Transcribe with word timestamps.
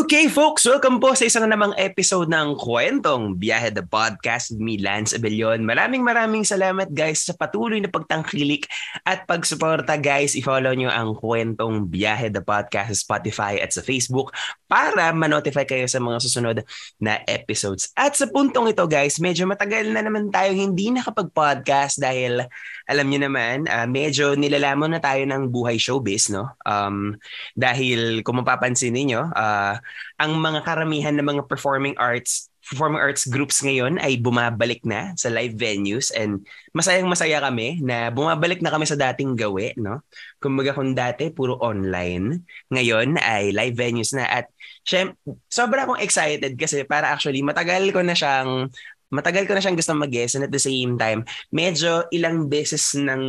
Okay 0.00 0.32
folks, 0.32 0.64
welcome 0.64 0.96
po 0.96 1.12
sa 1.12 1.28
isang 1.28 1.44
namang 1.44 1.76
episode 1.76 2.32
ng 2.32 2.56
Kwentong 2.56 3.36
Biyahe 3.36 3.68
the 3.68 3.84
Podcast 3.84 4.48
with 4.48 4.64
me, 4.64 4.80
Lance 4.80 5.12
Abellion. 5.12 5.60
Maraming 5.60 6.00
maraming 6.00 6.40
salamat 6.40 6.88
guys 6.88 7.28
sa 7.28 7.36
patuloy 7.36 7.84
na 7.84 7.92
pagtangkilik 7.92 8.64
at 9.04 9.28
pagsuporta 9.28 10.00
guys. 10.00 10.32
I-follow 10.32 10.72
nyo 10.72 10.88
ang 10.88 11.12
Kwentong 11.20 11.92
Biyahe 11.92 12.32
the 12.32 12.40
Podcast 12.40 12.96
sa 12.96 12.96
Spotify 12.96 13.60
at 13.60 13.76
sa 13.76 13.84
Facebook 13.84 14.32
para 14.64 15.12
ma-notify 15.12 15.68
kayo 15.68 15.84
sa 15.84 16.00
mga 16.00 16.16
susunod 16.24 16.56
na 16.96 17.20
episodes. 17.28 17.92
At 17.92 18.16
sa 18.16 18.24
puntong 18.24 18.72
ito 18.72 18.88
guys, 18.88 19.20
medyo 19.20 19.44
matagal 19.44 19.84
na 19.92 20.00
naman 20.00 20.32
tayo 20.32 20.56
hindi 20.56 20.96
nakapag-podcast 20.96 22.00
dahil 22.00 22.48
alam 22.90 23.06
niyo 23.06 23.30
naman, 23.30 23.70
uh, 23.70 23.86
medyo 23.86 24.34
nilalamon 24.34 24.90
na 24.90 25.00
tayo 25.00 25.22
ng 25.22 25.46
buhay 25.54 25.78
showbiz, 25.78 26.26
no? 26.34 26.50
Um, 26.66 27.14
dahil 27.54 28.26
kung 28.26 28.42
mapapansin 28.42 28.98
niyo, 28.98 29.30
uh, 29.30 29.78
ang 30.18 30.32
mga 30.34 30.66
karamihan 30.66 31.14
ng 31.14 31.26
mga 31.26 31.42
performing 31.46 31.94
arts 31.94 32.50
performing 32.70 33.02
arts 33.02 33.26
groups 33.26 33.58
ngayon 33.66 33.98
ay 33.98 34.14
bumabalik 34.20 34.86
na 34.86 35.10
sa 35.18 35.26
live 35.26 35.58
venues 35.58 36.14
and 36.14 36.44
masayang 36.70 37.10
masaya 37.10 37.42
kami 37.42 37.82
na 37.82 38.14
bumabalik 38.14 38.62
na 38.62 38.70
kami 38.70 38.86
sa 38.86 38.94
dating 38.94 39.34
gawi, 39.34 39.74
no? 39.74 40.06
Kumbaga 40.38 40.76
kung 40.76 40.94
dati 40.94 41.34
puro 41.34 41.58
online, 41.58 42.46
ngayon 42.70 43.18
ay 43.18 43.50
live 43.50 43.74
venues 43.74 44.14
na 44.14 44.28
at 44.28 44.46
syem, 44.86 45.16
sobra 45.50 45.82
akong 45.82 45.98
excited 45.98 46.54
kasi 46.54 46.86
para 46.86 47.10
actually 47.10 47.42
matagal 47.42 47.90
ko 47.90 48.06
na 48.06 48.14
siyang 48.14 48.70
matagal 49.10 49.44
ko 49.44 49.52
na 49.52 49.60
siyang 49.60 49.76
gusto 49.76 49.92
mag-guest 49.92 50.38
and 50.38 50.46
at 50.46 50.54
the 50.54 50.62
same 50.62 50.94
time, 50.94 51.26
medyo 51.50 52.06
ilang 52.14 52.46
beses 52.46 52.94
nang 52.94 53.22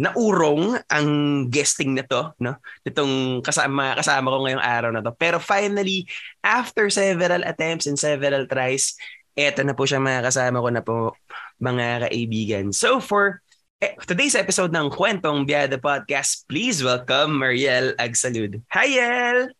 naurong 0.00 0.80
ang 0.88 1.08
guesting 1.52 1.94
na 1.94 2.04
to, 2.08 2.32
no? 2.40 2.56
Itong 2.82 3.44
kasama, 3.44 3.94
kasama 4.00 4.32
ko 4.32 4.36
ngayong 4.48 4.64
araw 4.64 4.90
na 4.90 5.04
to. 5.04 5.12
Pero 5.14 5.36
finally, 5.36 6.08
after 6.40 6.88
several 6.88 7.44
attempts 7.44 7.84
and 7.84 8.00
several 8.00 8.48
tries, 8.48 8.96
eto 9.36 9.60
na 9.60 9.76
po 9.76 9.84
siya 9.84 10.00
mga 10.00 10.32
kasama 10.32 10.64
ko 10.64 10.68
na 10.72 10.82
po, 10.82 10.96
mga 11.60 12.08
kaibigan. 12.08 12.72
So 12.72 12.98
for 12.98 13.44
eh, 13.80 13.96
today's 14.04 14.36
episode 14.36 14.72
ng 14.76 14.92
Kwentong 14.92 15.48
Biyada 15.48 15.80
Podcast, 15.80 16.44
please 16.48 16.84
welcome 16.84 17.40
Mariel 17.40 17.96
Agsalud. 17.96 18.60
Hi, 18.72 18.88
Yel! 18.88 19.59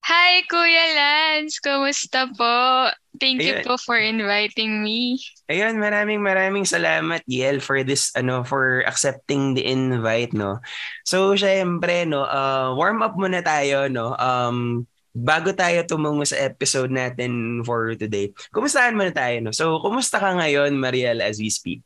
Hi, 0.00 0.40
Kuya 0.48 0.86
Lance! 0.96 1.60
Kumusta 1.60 2.24
po? 2.32 2.88
Thank 3.20 3.44
you 3.44 3.60
po 3.60 3.76
for 3.76 4.00
inviting 4.00 4.80
me. 4.80 5.20
Ayun, 5.52 5.76
maraming 5.76 6.24
maraming 6.24 6.64
salamat, 6.64 7.20
Yel, 7.28 7.60
for 7.60 7.84
this, 7.84 8.08
ano, 8.16 8.40
for 8.40 8.80
accepting 8.88 9.52
the 9.52 9.60
invite, 9.60 10.32
no? 10.32 10.64
So, 11.04 11.36
syempre, 11.36 12.08
no, 12.08 12.24
uh, 12.24 12.72
warm 12.72 13.04
up 13.04 13.12
muna 13.20 13.44
tayo, 13.44 13.92
no? 13.92 14.16
Um, 14.16 14.88
bago 15.12 15.52
tayo 15.52 15.84
tumungo 15.84 16.24
sa 16.24 16.40
episode 16.40 16.88
natin 16.88 17.60
for 17.66 17.92
today, 17.98 18.32
kumustahan 18.56 18.96
muna 18.96 19.12
tayo, 19.12 19.36
no? 19.44 19.52
So, 19.52 19.84
kumusta 19.84 20.16
ka 20.16 20.32
ngayon, 20.40 20.80
Mariel, 20.80 21.20
as 21.20 21.36
we 21.36 21.52
speak? 21.52 21.84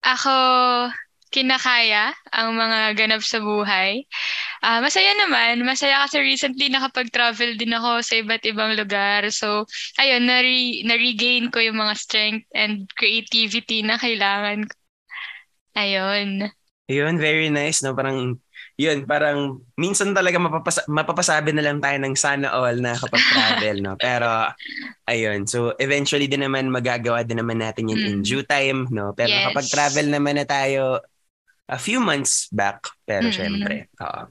Ako, 0.00 0.36
kinakaya 1.34 2.14
ang 2.30 2.54
mga 2.54 2.94
ganap 2.94 3.26
sa 3.26 3.42
buhay. 3.42 4.06
Uh, 4.62 4.78
masaya 4.78 5.10
naman. 5.18 5.66
Masaya 5.66 6.06
kasi 6.06 6.22
recently 6.22 6.70
nakapag-travel 6.70 7.58
din 7.58 7.74
ako 7.74 8.06
sa 8.06 8.14
iba't 8.22 8.46
ibang 8.46 8.78
lugar. 8.78 9.26
So, 9.34 9.66
ayun, 9.98 10.30
na-re- 10.30 10.86
na-regain 10.86 11.50
ko 11.50 11.58
yung 11.58 11.82
mga 11.82 11.98
strength 11.98 12.46
and 12.54 12.86
creativity 12.94 13.82
na 13.82 13.98
kailangan 13.98 14.70
ko. 14.70 14.74
Ayun. 15.74 16.54
Ayun, 16.86 17.18
very 17.18 17.50
nice, 17.50 17.82
no? 17.82 17.98
Parang, 17.98 18.38
yun, 18.78 19.08
parang 19.10 19.58
minsan 19.74 20.14
talaga 20.14 20.38
mapapasa- 20.38 20.86
mapapasabi 20.86 21.50
na 21.50 21.66
lang 21.66 21.82
tayo 21.82 21.98
ng 21.98 22.14
sana 22.14 22.54
all 22.54 22.78
na 22.78 22.94
kapag 22.94 23.24
travel, 23.34 23.76
no? 23.82 23.98
Pero, 24.06 24.54
ayun. 25.10 25.50
So, 25.50 25.74
eventually 25.82 26.30
din 26.30 26.46
naman 26.46 26.70
magagawa 26.70 27.26
din 27.26 27.42
naman 27.42 27.58
natin 27.58 27.90
yun 27.90 27.98
mm. 27.98 28.06
in 28.06 28.16
due 28.22 28.46
time, 28.46 28.86
no? 28.94 29.10
Pero 29.18 29.34
yes. 29.34 29.50
kapag 29.50 29.66
travel 29.66 30.06
naman 30.14 30.38
na 30.38 30.46
tayo, 30.46 31.02
a 31.68 31.78
few 31.80 32.00
months 32.00 32.48
back. 32.52 32.84
Pero 33.08 33.28
mm-hmm. 33.28 33.36
syempre, 33.36 33.74
oo. 34.00 34.22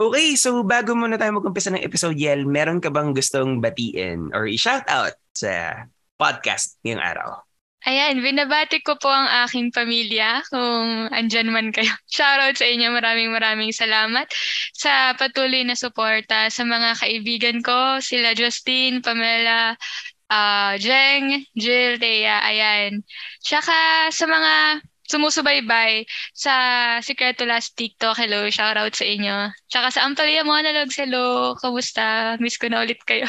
Okay, 0.00 0.32
so 0.32 0.64
bago 0.64 0.96
muna 0.96 1.20
tayo 1.20 1.36
mag-umpisa 1.36 1.68
ng 1.68 1.84
episode, 1.84 2.16
Yel, 2.16 2.48
meron 2.48 2.80
ka 2.80 2.88
bang 2.88 3.12
gustong 3.12 3.60
batiin 3.60 4.32
or 4.32 4.48
i-shout 4.48 4.88
out 4.88 5.12
sa 5.36 5.84
podcast 6.16 6.80
ngayong 6.80 7.04
araw? 7.04 7.44
Ayan, 7.88 8.20
binabati 8.20 8.84
ko 8.84 9.00
po 9.00 9.08
ang 9.08 9.24
aking 9.48 9.72
pamilya 9.72 10.44
kung 10.52 11.08
andyan 11.12 11.48
man 11.48 11.72
kayo. 11.72 11.88
Shoutout 12.16 12.60
sa 12.60 12.68
inyo, 12.68 12.92
maraming 12.92 13.32
maraming 13.32 13.72
salamat 13.72 14.28
sa 14.76 15.16
patuloy 15.16 15.64
na 15.64 15.72
suporta 15.72 16.52
sa 16.52 16.62
mga 16.64 17.00
kaibigan 17.00 17.58
ko, 17.64 17.96
sila 18.04 18.36
Justin, 18.36 19.00
Pamela, 19.00 19.80
uh, 20.28 20.76
Jeng, 20.76 21.44
Jill, 21.56 21.96
Thea, 21.96 22.44
ayan. 22.44 23.00
Tsaka 23.40 24.08
sa 24.12 24.24
mga 24.28 24.84
sumusubaybay 25.10 26.06
sa 26.30 26.54
Secreto 27.02 27.42
Last 27.42 27.74
TikTok. 27.74 28.14
Hello, 28.14 28.46
shout 28.46 28.78
out 28.78 28.94
sa 28.94 29.02
inyo. 29.02 29.50
Tsaka 29.66 29.90
sa 29.90 30.06
Ampalia 30.06 30.46
Monologues, 30.46 30.94
hello. 30.94 31.58
Kamusta? 31.58 32.38
Miss 32.38 32.54
ko 32.54 32.70
na 32.70 32.86
ulit 32.86 33.02
kayo. 33.02 33.26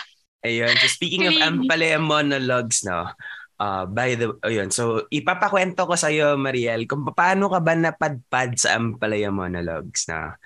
Ayun. 0.48 0.72
So 0.80 0.88
speaking 0.88 1.28
of 1.28 1.36
Ampalia 1.36 2.00
Monologues, 2.00 2.80
no? 2.88 3.12
Uh, 3.58 3.90
by 3.90 4.14
the 4.14 4.30
ayun, 4.46 4.70
so 4.70 5.02
ipapakwento 5.10 5.82
ko 5.82 5.98
sa 5.98 6.14
iyo 6.14 6.38
Mariel 6.38 6.86
kung 6.86 7.02
paano 7.10 7.50
ka 7.50 7.58
ba 7.58 7.74
napadpad 7.74 8.54
sa 8.54 8.78
Ampalaya 8.78 9.34
Monologues 9.34 10.06
na 10.06 10.38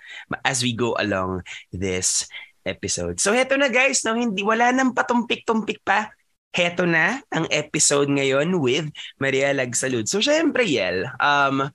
as 0.49 0.64
we 0.64 0.72
go 0.72 0.97
along 0.97 1.44
this 1.76 2.25
episode. 2.64 3.20
So 3.20 3.37
heto 3.37 3.60
na 3.60 3.69
guys, 3.69 4.00
no, 4.09 4.16
hindi 4.16 4.41
wala 4.41 4.72
nang 4.72 4.97
patumpik-tumpik 4.97 5.84
pa 5.84 6.09
heto 6.52 6.84
na 6.84 7.20
ang 7.32 7.48
episode 7.48 8.12
ngayon 8.12 8.60
with 8.60 8.92
Maria 9.16 9.56
Lagsalud. 9.56 10.04
So 10.04 10.20
syempre, 10.20 10.68
Yel, 10.68 11.08
um, 11.16 11.72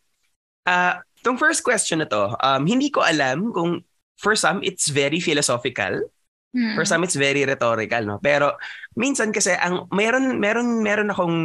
uh, 0.70 0.94
tong 1.26 1.38
first 1.42 1.66
question 1.66 2.06
na 2.06 2.08
to, 2.08 2.38
um, 2.40 2.64
hindi 2.70 2.94
ko 2.94 3.02
alam 3.02 3.50
kung 3.52 3.82
for 4.22 4.38
some, 4.38 4.62
it's 4.62 4.90
very 4.90 5.18
philosophical. 5.20 6.06
Hmm. 6.54 6.74
For 6.78 6.86
some, 6.86 7.04
it's 7.04 7.18
very 7.18 7.44
rhetorical, 7.44 8.06
no? 8.06 8.18
Pero 8.22 8.56
minsan 8.96 9.34
kasi, 9.34 9.54
ang 9.58 9.90
meron, 9.94 10.40
meron, 10.40 10.82
meron 10.82 11.12
akong 11.12 11.38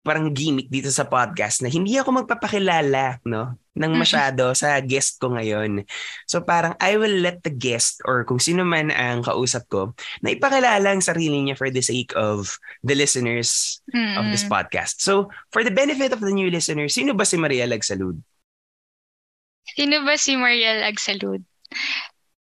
parang 0.00 0.32
gimmick 0.32 0.72
dito 0.72 0.88
sa 0.88 1.04
podcast 1.04 1.60
na 1.60 1.68
hindi 1.68 2.00
ako 2.00 2.24
magpapakilala 2.24 3.20
no 3.28 3.60
ng 3.76 3.92
masyado 3.96 4.52
sa 4.56 4.76
guest 4.80 5.20
ko 5.20 5.32
ngayon. 5.32 5.84
So 6.24 6.40
parang 6.40 6.76
I 6.80 6.96
will 6.96 7.20
let 7.20 7.44
the 7.44 7.52
guest 7.52 8.00
or 8.04 8.24
kung 8.24 8.40
sino 8.40 8.64
man 8.64 8.92
ang 8.92 9.24
kausap 9.24 9.68
ko 9.68 9.92
na 10.24 10.32
ipakilala 10.32 10.90
ang 10.90 11.04
sarili 11.04 11.40
niya 11.40 11.56
for 11.56 11.68
the 11.68 11.84
sake 11.84 12.12
of 12.16 12.56
the 12.84 12.96
listeners 12.96 13.80
mm-hmm. 13.92 14.20
of 14.20 14.28
this 14.32 14.44
podcast. 14.44 15.00
So 15.00 15.28
for 15.52 15.64
the 15.64 15.72
benefit 15.72 16.12
of 16.12 16.20
the 16.20 16.32
new 16.32 16.48
listeners, 16.48 16.96
sino 16.96 17.12
ba 17.12 17.24
si 17.24 17.36
Mariel 17.36 17.72
Agsalud? 17.72 18.20
Sino 19.76 20.02
ba 20.02 20.16
si 20.16 20.34
Mariel 20.34 20.82
Agsalud? 20.84 21.44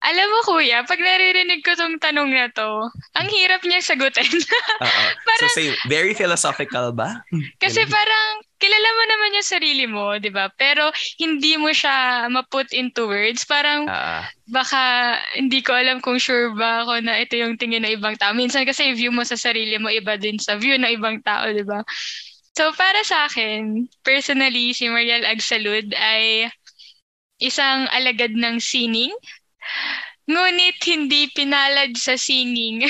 Alam 0.02 0.28
mo 0.34 0.40
kuya, 0.42 0.82
pag 0.82 0.98
naririnig 0.98 1.62
ko 1.62 1.78
tong 1.78 2.02
tanong 2.02 2.34
na 2.34 2.50
to, 2.50 2.90
ang 3.14 3.28
hirap 3.30 3.62
niya 3.62 3.86
sagutin. 3.86 4.26
Oo. 4.82 5.02
parang, 5.30 5.54
so 5.54 5.58
say, 5.62 5.78
very 5.86 6.18
philosophical 6.18 6.90
ba? 6.90 7.22
Kasi 7.62 7.86
parang 7.86 8.42
kilala 8.58 8.90
mo 8.98 9.04
naman 9.06 9.38
yung 9.38 9.46
sarili 9.46 9.86
mo, 9.86 10.18
di 10.18 10.34
ba? 10.34 10.50
Pero 10.58 10.90
hindi 11.22 11.54
mo 11.54 11.70
siya 11.70 12.26
ma-put 12.34 12.74
into 12.74 13.06
words. 13.06 13.46
Parang 13.46 13.86
uh, 13.86 14.26
baka 14.50 14.82
hindi 15.38 15.62
ko 15.62 15.78
alam 15.78 16.02
kung 16.02 16.18
sure 16.18 16.50
ba 16.58 16.82
ako 16.82 17.06
na 17.06 17.22
ito 17.22 17.38
yung 17.38 17.62
tingin 17.62 17.86
ng 17.86 18.02
ibang 18.02 18.18
tao. 18.18 18.34
Minsan 18.34 18.66
kasi 18.66 18.98
view 18.98 19.14
mo 19.14 19.22
sa 19.22 19.38
sarili 19.38 19.78
mo 19.78 19.94
iba 19.94 20.18
din 20.18 20.42
sa 20.42 20.58
view 20.58 20.78
ng 20.82 20.98
ibang 20.98 21.22
tao, 21.22 21.46
di 21.54 21.62
ba? 21.62 21.86
So 22.58 22.74
para 22.74 23.06
sa 23.06 23.30
akin, 23.30 23.86
personally, 24.02 24.74
si 24.74 24.90
Mariel 24.90 25.30
Agsalud 25.30 25.94
ay 25.94 26.50
isang 27.42 27.90
alagad 27.90 28.38
ng 28.38 28.62
sining 28.62 29.14
Ngunit 30.30 30.78
hindi 30.86 31.28
pinalad 31.34 31.98
sa 31.98 32.14
singing. 32.14 32.86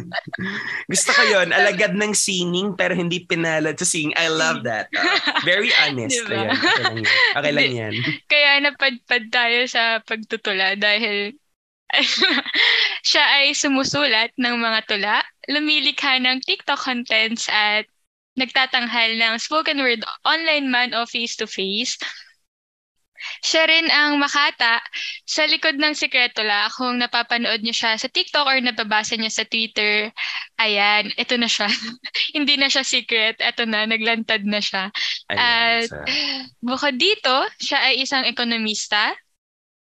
Gusto 0.92 1.10
ko 1.10 1.22
yon 1.26 1.50
alagad 1.50 1.92
ng 1.92 2.14
singing 2.14 2.78
pero 2.78 2.94
hindi 2.94 3.26
pinalad 3.26 3.74
sa 3.76 3.84
singing. 3.84 4.14
I 4.14 4.30
love 4.30 4.62
that. 4.62 4.86
Uh, 4.94 5.42
very 5.42 5.74
honest. 5.82 6.24
Diba? 6.24 6.48
Ayan, 6.48 6.56
okay 6.56 6.80
lang 6.80 6.96
yan. 7.02 7.18
Okay 7.36 7.52
lang 7.52 7.72
yan. 7.74 7.92
Kaya 8.32 8.50
napadpad 8.62 9.24
tayo 9.34 9.58
sa 9.66 10.00
pagtutula 10.06 10.78
dahil 10.78 11.36
siya 13.06 13.24
ay 13.42 13.54
sumusulat 13.54 14.30
ng 14.38 14.56
mga 14.56 14.80
tula, 14.88 15.16
lumilikha 15.50 16.22
ng 16.22 16.42
TikTok 16.42 16.80
contents 16.80 17.50
at 17.50 17.86
nagtatanghal 18.34 19.14
ng 19.14 19.34
spoken 19.38 19.78
word 19.78 20.02
online 20.26 20.66
man 20.70 20.90
o 20.96 21.06
face-to-face 21.06 21.98
Siya 23.44 23.62
rin 23.68 23.86
ang 23.90 24.16
Makata 24.20 24.80
sa 25.24 25.48
likod 25.48 25.76
ng 25.76 25.94
Sikretula. 25.96 26.68
Kung 26.72 27.00
napapanood 27.00 27.60
niyo 27.64 27.74
siya 27.74 27.96
sa 27.96 28.08
TikTok 28.08 28.44
or 28.46 28.58
nababasa 28.60 29.16
niyo 29.16 29.32
sa 29.32 29.44
Twitter, 29.48 30.12
ayan, 30.60 31.10
ito 31.16 31.34
na 31.40 31.48
siya. 31.48 31.68
Hindi 32.36 32.60
na 32.60 32.68
siya 32.68 32.84
secret. 32.84 33.40
Ito 33.40 33.64
na, 33.64 33.88
naglantad 33.88 34.44
na 34.44 34.60
siya. 34.60 34.92
Ayan, 35.32 35.38
At 35.40 35.88
so, 35.88 35.96
bukod 36.60 36.96
dito, 37.00 37.48
siya 37.60 37.92
ay 37.92 38.04
isang 38.04 38.24
ekonomista, 38.28 39.12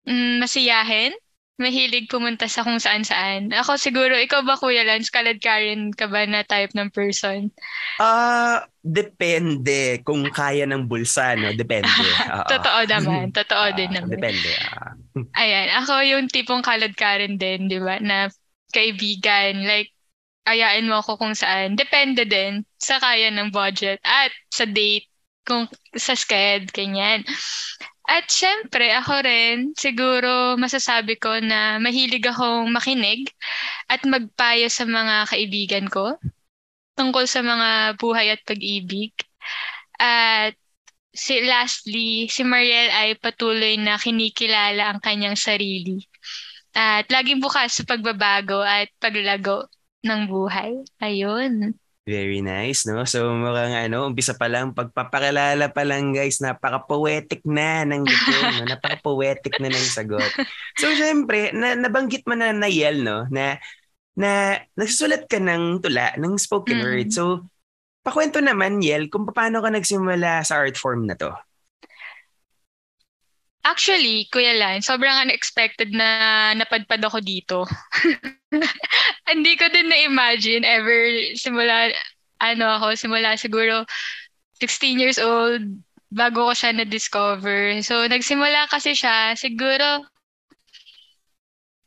mm, 0.06 0.42
masiyahin, 0.42 1.12
mahilig 1.62 2.06
pumunta 2.12 2.46
sa 2.50 2.64
kung 2.66 2.80
saan-saan. 2.80 3.52
Ako 3.52 3.76
siguro, 3.80 4.12
ikaw 4.16 4.44
ba 4.44 4.56
Kuya 4.60 4.84
Lance, 4.84 5.08
kalad 5.12 5.38
Karen 5.40 5.92
ka 5.96 6.06
ba 6.10 6.22
na 6.28 6.44
type 6.44 6.72
ng 6.76 6.90
person? 6.92 7.48
Ah, 7.96 8.68
depende 8.84 10.04
kung 10.04 10.28
kaya 10.28 10.68
ng 10.68 10.84
bulsa, 10.84 11.32
no? 11.40 11.56
Depende. 11.56 12.20
Oo. 12.36 12.44
Totoo 12.48 12.80
naman, 12.86 13.32
totoo 13.36 13.66
Ah, 13.66 13.74
din 13.74 13.90
naman. 13.96 14.20
Depende. 14.20 14.52
ah. 14.60 14.92
Ayan, 15.36 15.68
ako 15.84 15.92
yung 16.06 16.26
tipong 16.32 16.64
kalad 16.64 16.96
Karen 16.96 17.36
din, 17.36 17.68
di 17.68 17.76
ba? 17.80 18.00
Na 18.00 18.28
kaibigan, 18.72 19.64
like, 19.68 19.92
ayain 20.48 20.88
mo 20.88 21.00
ako 21.04 21.20
kung 21.20 21.34
saan. 21.36 21.76
Depende 21.76 22.24
din 22.24 22.64
sa 22.80 22.96
kaya 23.02 23.28
ng 23.32 23.52
budget 23.52 24.00
at 24.06 24.32
sa 24.52 24.64
date, 24.64 25.08
kung 25.46 25.68
sa 25.94 26.14
sked, 26.16 26.72
ganyan. 26.74 27.22
At 28.06 28.30
syempre, 28.30 28.94
ako 28.94 29.14
rin, 29.26 29.74
siguro 29.74 30.54
masasabi 30.54 31.18
ko 31.18 31.42
na 31.42 31.82
mahilig 31.82 32.22
akong 32.22 32.70
makinig 32.70 33.26
at 33.90 34.06
magpayo 34.06 34.70
sa 34.70 34.86
mga 34.86 35.26
kaibigan 35.26 35.86
ko 35.90 36.14
tungkol 36.96 37.28
sa 37.28 37.44
mga 37.44 38.00
buhay 38.00 38.32
at 38.32 38.40
pag-ibig. 38.46 39.12
At 40.00 40.56
si 41.12 41.44
lastly, 41.44 42.28
si 42.28 42.42
Mariel 42.44 42.92
ay 42.92 43.18
patuloy 43.20 43.76
na 43.76 44.00
kinikilala 44.00 44.92
ang 44.92 45.00
kanyang 45.02 45.36
sarili. 45.36 46.04
At 46.76 47.08
laging 47.08 47.40
bukas 47.40 47.80
sa 47.80 47.84
pagbabago 47.88 48.60
at 48.64 48.92
paglago 49.00 49.68
ng 50.04 50.28
buhay. 50.28 50.72
Ayun. 51.00 51.76
Very 52.06 52.38
nice, 52.38 52.86
no? 52.86 53.02
So, 53.02 53.34
mukhang 53.34 53.74
ano, 53.90 54.06
umpisa 54.06 54.38
pa 54.38 54.46
lang, 54.46 54.70
pagpapakilala 54.70 55.74
pa 55.74 55.82
lang, 55.82 56.14
guys, 56.14 56.38
napaka-poetic 56.38 57.42
na 57.42 57.82
ng 57.82 58.06
dating, 58.06 58.54
no? 58.54 58.62
Napaka-poetic 58.70 59.58
na 59.58 59.74
ng 59.74 59.90
sagot. 59.90 60.30
So, 60.78 60.94
syempre, 60.94 61.50
na, 61.50 61.74
nabanggit 61.74 62.22
mo 62.30 62.38
na 62.38 62.54
na 62.54 62.70
Yel, 62.70 63.02
no? 63.02 63.26
Na, 63.26 63.58
na 64.14 64.62
nagsusulat 64.78 65.26
ka 65.26 65.42
ng 65.42 65.82
tula, 65.82 66.14
ng 66.14 66.38
spoken 66.38 66.78
Mm. 66.78 66.86
word. 66.86 67.08
So, 67.10 67.42
pakwento 68.06 68.38
naman, 68.38 68.78
Yel, 68.86 69.10
kung 69.10 69.26
paano 69.26 69.58
ka 69.58 69.70
nagsimula 69.74 70.46
sa 70.46 70.62
art 70.62 70.78
form 70.78 71.10
na 71.10 71.18
to. 71.18 71.34
Actually, 73.66 74.30
Kuya 74.30 74.54
Lan, 74.54 74.78
sobrang 74.78 75.26
unexpected 75.26 75.90
na 75.90 76.54
napadpad 76.54 77.02
ako 77.02 77.18
dito. 77.18 77.66
Hindi 79.26 79.58
ko 79.58 79.66
din 79.66 79.90
na-imagine 79.90 80.62
ever 80.62 81.34
simula, 81.34 81.90
ano 82.38 82.66
ako, 82.78 82.94
simula 82.94 83.34
siguro 83.34 83.82
16 84.62 85.02
years 85.02 85.18
old 85.18 85.82
bago 86.14 86.46
ko 86.46 86.52
siya 86.54 86.78
na-discover. 86.78 87.82
So, 87.82 88.06
nagsimula 88.06 88.70
kasi 88.70 88.94
siya 88.94 89.34
siguro 89.34 90.06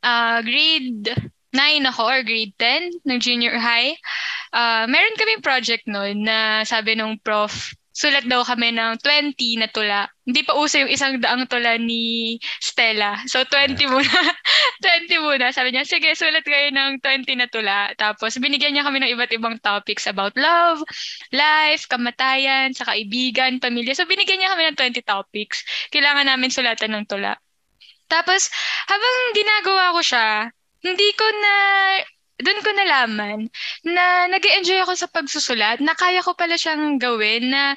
ah 0.04 0.40
grade 0.44 1.12
9 1.56 1.92
ako 1.92 2.04
or 2.06 2.22
grade 2.28 2.56
10 2.60 3.08
ng 3.08 3.20
junior 3.24 3.56
high. 3.56 3.96
Ah, 4.52 4.84
meron 4.86 5.16
kaming 5.18 5.42
project 5.42 5.88
noon 5.88 6.28
na 6.28 6.68
sabi 6.68 6.94
nung 6.94 7.18
prof, 7.24 7.74
sulat 8.00 8.24
daw 8.24 8.48
kami 8.48 8.72
ng 8.72 8.96
20 9.04 9.60
na 9.60 9.68
tula. 9.68 10.08
Hindi 10.24 10.48
pa 10.48 10.56
uso 10.56 10.80
yung 10.80 10.88
isang 10.88 11.20
daang 11.20 11.44
tula 11.52 11.76
ni 11.76 12.40
Stella. 12.64 13.20
So 13.28 13.44
20 13.44 13.76
muna. 13.92 14.08
20 15.12 15.20
muna. 15.20 15.52
Sabi 15.52 15.76
niya, 15.76 15.84
sige, 15.84 16.16
sulat 16.16 16.48
kayo 16.48 16.72
ng 16.72 17.04
20 17.04 17.28
na 17.36 17.52
tula. 17.52 17.92
Tapos 18.00 18.40
binigyan 18.40 18.72
niya 18.72 18.88
kami 18.88 19.04
ng 19.04 19.12
iba't 19.20 19.36
ibang 19.36 19.60
topics 19.60 20.08
about 20.08 20.32
love, 20.40 20.80
life, 21.36 21.92
kamatayan, 21.92 22.72
sa 22.72 22.88
kaibigan, 22.88 23.60
pamilya. 23.60 23.92
So 23.92 24.08
binigyan 24.08 24.40
niya 24.40 24.56
kami 24.56 24.72
ng 24.72 24.80
20 24.80 25.04
topics. 25.04 25.68
Kailangan 25.92 26.32
namin 26.32 26.56
sulatan 26.56 26.96
ng 26.96 27.04
tula. 27.04 27.36
Tapos 28.08 28.48
habang 28.88 29.16
ginagawa 29.36 29.92
ko 29.92 30.00
siya, 30.00 30.48
hindi 30.88 31.10
ko 31.20 31.28
na 31.28 31.54
doon 32.40 32.60
ko 32.64 32.70
nalaman 32.72 33.40
na 33.84 34.32
nag 34.32 34.44
enjoy 34.44 34.80
ako 34.84 34.94
sa 34.96 35.12
pagsusulat, 35.12 35.84
na 35.84 35.94
kaya 35.94 36.24
ko 36.24 36.34
pala 36.34 36.56
siyang 36.56 36.96
gawin, 36.96 37.52
na 37.52 37.76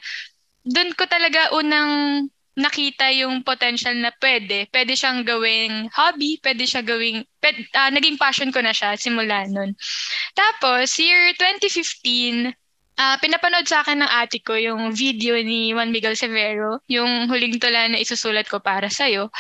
doon 0.63 0.95
ko 0.95 1.05
talaga 1.11 1.51
unang 1.55 2.27
nakita 2.53 3.09
yung 3.17 3.41
potential 3.41 3.97
na 3.97 4.13
pwede. 4.21 4.69
Pwede 4.69 4.93
siyang 4.93 5.25
gawing 5.25 5.89
hobby, 5.97 6.37
pwede 6.45 6.69
siya 6.69 6.85
gawing, 6.85 7.25
pwede, 7.41 7.65
ah, 7.73 7.89
naging 7.89 8.21
passion 8.21 8.53
ko 8.53 8.61
na 8.61 8.77
siya 8.77 8.93
simula 9.01 9.49
nun. 9.49 9.73
Tapos, 10.37 10.93
year 11.01 11.33
2015, 11.41 12.53
ah 13.01 13.17
pinapanood 13.17 13.65
sa 13.65 13.81
akin 13.81 14.05
ng 14.05 14.13
ate 14.21 14.45
ko 14.45 14.53
yung 14.53 14.93
video 14.93 15.41
ni 15.41 15.73
Juan 15.73 15.89
Miguel 15.89 16.13
Severo, 16.13 16.85
yung 16.93 17.25
huling 17.33 17.57
tula 17.57 17.89
na 17.89 17.97
isusulat 17.97 18.45
ko 18.45 18.61
para 18.61 18.93
sa'yo. 18.93 19.33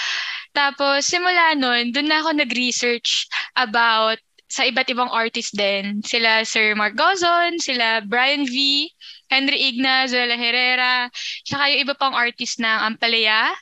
Tapos, 0.57 1.05
simula 1.05 1.53
nun, 1.53 1.93
doon 1.93 2.09
na 2.09 2.25
ako 2.25 2.33
nag-research 2.33 3.29
about 3.53 4.17
sa 4.53 4.69
iba't 4.69 4.93
ibang 4.93 5.09
artist 5.09 5.57
din. 5.57 6.05
Sila 6.05 6.45
Sir 6.45 6.77
Mark 6.77 6.93
Gozon, 6.93 7.57
sila 7.57 8.05
Brian 8.05 8.45
V, 8.45 8.85
Henry 9.33 9.73
Ignaz, 9.73 10.13
Zuela 10.13 10.37
Herrera, 10.37 11.09
tsaka 11.49 11.73
yung 11.73 11.89
iba 11.89 11.95
pang 11.97 12.13
artist 12.13 12.61
na 12.61 12.85
Ampalaya, 12.85 13.57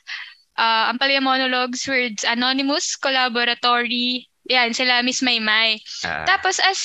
uh, 0.59 0.91
Ampalaya 0.91 1.23
Monologues, 1.23 1.87
Words 1.87 2.27
Anonymous, 2.27 2.99
Collaboratory, 2.99 4.27
yan, 4.51 4.75
sila 4.75 4.99
Miss 4.99 5.23
Maymay. 5.23 5.79
Ah, 6.03 6.27
Tapos 6.27 6.59
as 6.59 6.79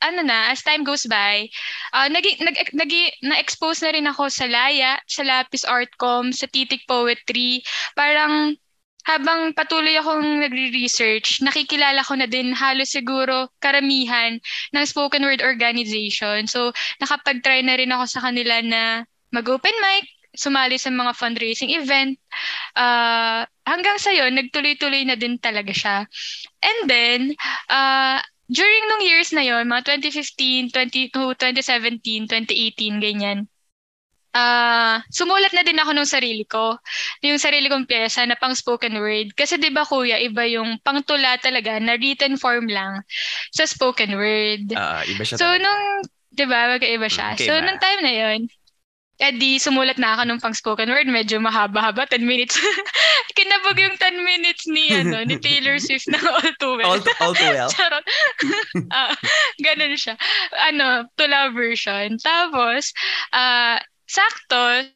ano 0.00 0.20
na, 0.24 0.52
as 0.52 0.60
time 0.64 0.84
goes 0.84 1.04
by, 1.08 1.48
uh, 1.96 2.08
nag, 2.08 2.24
nag, 2.40 2.56
nag, 2.72 2.92
na-expose 3.24 3.84
na 3.84 3.92
rin 3.92 4.08
ako 4.08 4.32
sa 4.32 4.48
Laya, 4.48 4.96
sa 5.08 5.24
Lapis 5.24 5.64
Artcom, 5.64 6.32
sa 6.32 6.48
Titik 6.48 6.84
Poetry. 6.88 7.60
Parang 7.96 8.56
habang 9.10 9.50
patuloy 9.50 9.98
akong 9.98 10.46
nagre-research, 10.46 11.42
nakikilala 11.42 12.06
ko 12.06 12.14
na 12.14 12.30
din 12.30 12.54
halos 12.54 12.94
siguro 12.94 13.50
karamihan 13.58 14.38
ng 14.70 14.84
spoken 14.86 15.26
word 15.26 15.42
organization. 15.42 16.46
So, 16.46 16.70
nakapag-try 17.02 17.66
na 17.66 17.74
rin 17.74 17.90
ako 17.90 18.04
sa 18.06 18.20
kanila 18.30 18.62
na 18.62 19.02
mag-open 19.34 19.74
mic, 19.82 20.06
sumali 20.34 20.78
sa 20.78 20.94
mga 20.94 21.10
fundraising 21.18 21.74
event. 21.74 22.14
Uh, 22.78 23.42
hanggang 23.66 23.98
sa 23.98 24.14
yon 24.14 24.38
nagtuloy-tuloy 24.38 25.02
na 25.02 25.18
din 25.18 25.38
talaga 25.42 25.74
siya. 25.74 25.96
And 26.62 26.80
then, 26.86 27.20
uh, 27.66 28.22
during 28.46 28.84
nung 28.90 29.02
years 29.02 29.34
na 29.34 29.42
yon 29.42 29.66
mga 29.66 29.98
2015, 29.98 30.70
20, 30.70 31.10
2017, 31.34 32.30
2018, 32.30 33.02
ganyan, 33.02 33.50
Ah, 34.30 35.02
sumulat 35.10 35.50
na 35.50 35.66
din 35.66 35.74
ako 35.74 35.90
ng 35.90 36.06
sarili 36.06 36.46
ko. 36.46 36.78
Yung 37.26 37.42
sarili 37.42 37.66
kong 37.66 37.86
pyesa 37.90 38.22
na 38.26 38.38
pang 38.38 38.54
spoken 38.54 38.94
word. 39.02 39.34
Kasi 39.34 39.58
'di 39.58 39.74
ba 39.74 39.82
kuya, 39.82 40.22
iba 40.22 40.46
yung 40.46 40.78
pangtula 40.86 41.34
talaga 41.42 41.82
na 41.82 41.98
written 41.98 42.38
form 42.38 42.70
lang 42.70 43.02
sa 43.50 43.66
spoken 43.66 44.14
word. 44.14 44.70
ah, 44.76 45.02
iba 45.06 45.22
siya 45.26 45.38
So 45.38 45.44
talaga. 45.50 45.62
nung 45.66 45.82
'di 46.30 46.44
ba, 46.46 46.60
magkaiba 46.78 47.08
siya. 47.10 47.34
Mm, 47.34 47.40
So 47.42 47.52
magkaiba. 47.52 47.66
nung 47.66 47.80
time 47.82 48.00
na 48.06 48.12
'yon, 48.14 48.40
eh 49.20 49.32
di 49.36 49.60
sumulat 49.60 50.00
na 50.00 50.16
ako 50.16 50.22
ng 50.26 50.40
pang 50.40 50.56
spoken 50.56 50.88
word, 50.88 51.04
medyo 51.10 51.36
mahaba-haba, 51.44 52.08
10 52.08 52.24
minutes. 52.24 52.56
Kinabog 53.36 53.76
yung 53.76 53.96
10 54.00 54.16
minutes 54.24 54.64
ni 54.70 54.96
ano, 54.96 55.20
ni 55.28 55.36
Taylor 55.44 55.76
Swift 55.76 56.08
ng 56.08 56.24
All 56.24 56.52
Too 56.56 56.74
Well. 56.80 56.88
All, 56.88 57.00
all 57.20 57.34
too 57.34 57.50
well. 57.50 57.68
Charot. 57.74 58.04
Ah, 58.90 59.12
ganun 59.60 59.94
siya. 59.94 60.16
Ano, 60.72 61.06
tula 61.14 61.50
version. 61.52 62.16
Tapos, 62.18 62.90
ah, 63.34 63.78
sakto, 64.10 64.90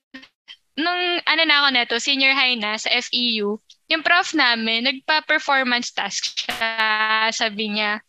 nung 0.74 1.02
ano 1.22 1.42
na 1.46 1.56
ako 1.62 1.68
neto, 1.70 1.96
senior 2.02 2.34
high 2.34 2.58
na 2.58 2.74
sa 2.74 2.90
FEU, 2.90 3.62
yung 3.86 4.02
prof 4.02 4.34
namin, 4.34 4.90
nagpa-performance 4.90 5.94
task 5.94 6.34
siya. 6.34 7.30
Sabi 7.30 7.78
niya, 7.78 8.02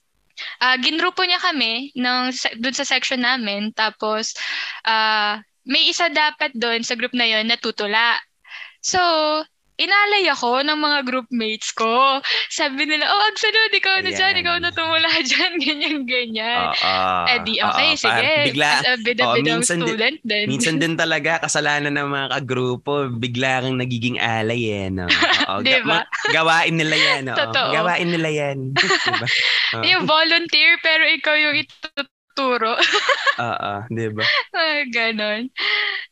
ah 0.60 0.76
ginrupo 0.82 1.22
niya 1.22 1.38
kami 1.38 1.94
ng, 1.94 2.34
dun 2.58 2.76
sa 2.76 2.88
section 2.88 3.22
namin. 3.22 3.70
Tapos, 3.78 4.34
ah 4.82 5.46
may 5.66 5.90
isa 5.90 6.10
dapat 6.10 6.54
doon 6.58 6.82
sa 6.86 6.98
group 6.98 7.14
na 7.14 7.26
yon 7.26 7.50
na 7.50 7.58
tutula. 7.58 8.22
So, 8.82 9.02
inalay 9.76 10.24
ako 10.28 10.62
ng 10.62 10.78
mga 10.78 11.00
groupmates 11.04 11.70
ko. 11.72 12.20
Sabi 12.48 12.86
nila, 12.86 13.06
oh, 13.06 13.24
Agsalud, 13.28 13.72
ikaw 13.72 14.00
na 14.00 14.10
dyan, 14.10 14.32
Ayan. 14.32 14.42
ikaw 14.42 14.56
na 14.58 14.70
tumula 14.70 15.10
dyan, 15.30 15.54
ganyan-ganyan. 15.58 16.72
Oo. 16.72 17.24
eh 17.26 17.40
di, 17.42 17.54
okay, 17.58 17.90
oo, 17.90 18.00
sige. 18.00 18.32
Bigla, 18.48 18.70
As 18.72 18.86
a 18.86 18.94
bida-bidang 18.98 19.60
minsan 19.60 19.78
din- 19.78 19.88
student 19.90 20.18
din. 20.24 20.46
minsan 20.48 20.76
din 20.78 20.94
talaga 20.94 21.40
kasalanan 21.40 21.94
ng 21.94 22.08
mga 22.08 22.28
kagrupo, 22.34 22.94
bigla 23.12 23.62
kang 23.62 23.76
nagiging 23.76 24.18
alay 24.18 24.62
eh. 24.66 24.88
No? 24.88 25.06
Oo, 25.52 25.60
Di 25.60 25.78
ba? 25.82 26.02
ma- 26.02 26.08
gawain 26.32 26.74
nila 26.74 26.96
yan. 26.96 27.24
Oo. 27.30 27.38
Totoo. 27.38 27.70
Gawain 27.72 28.08
nila 28.08 28.30
yan. 28.32 28.58
diba? 28.76 29.28
Oo. 29.74 29.84
yung 29.84 30.04
volunteer, 30.06 30.80
pero 30.80 31.04
ikaw 31.06 31.36
yung 31.36 31.56
magturo. 32.36 32.76
Oo, 33.48 33.74
di 33.88 34.08
ba? 34.12 34.24
ganon. 34.92 35.48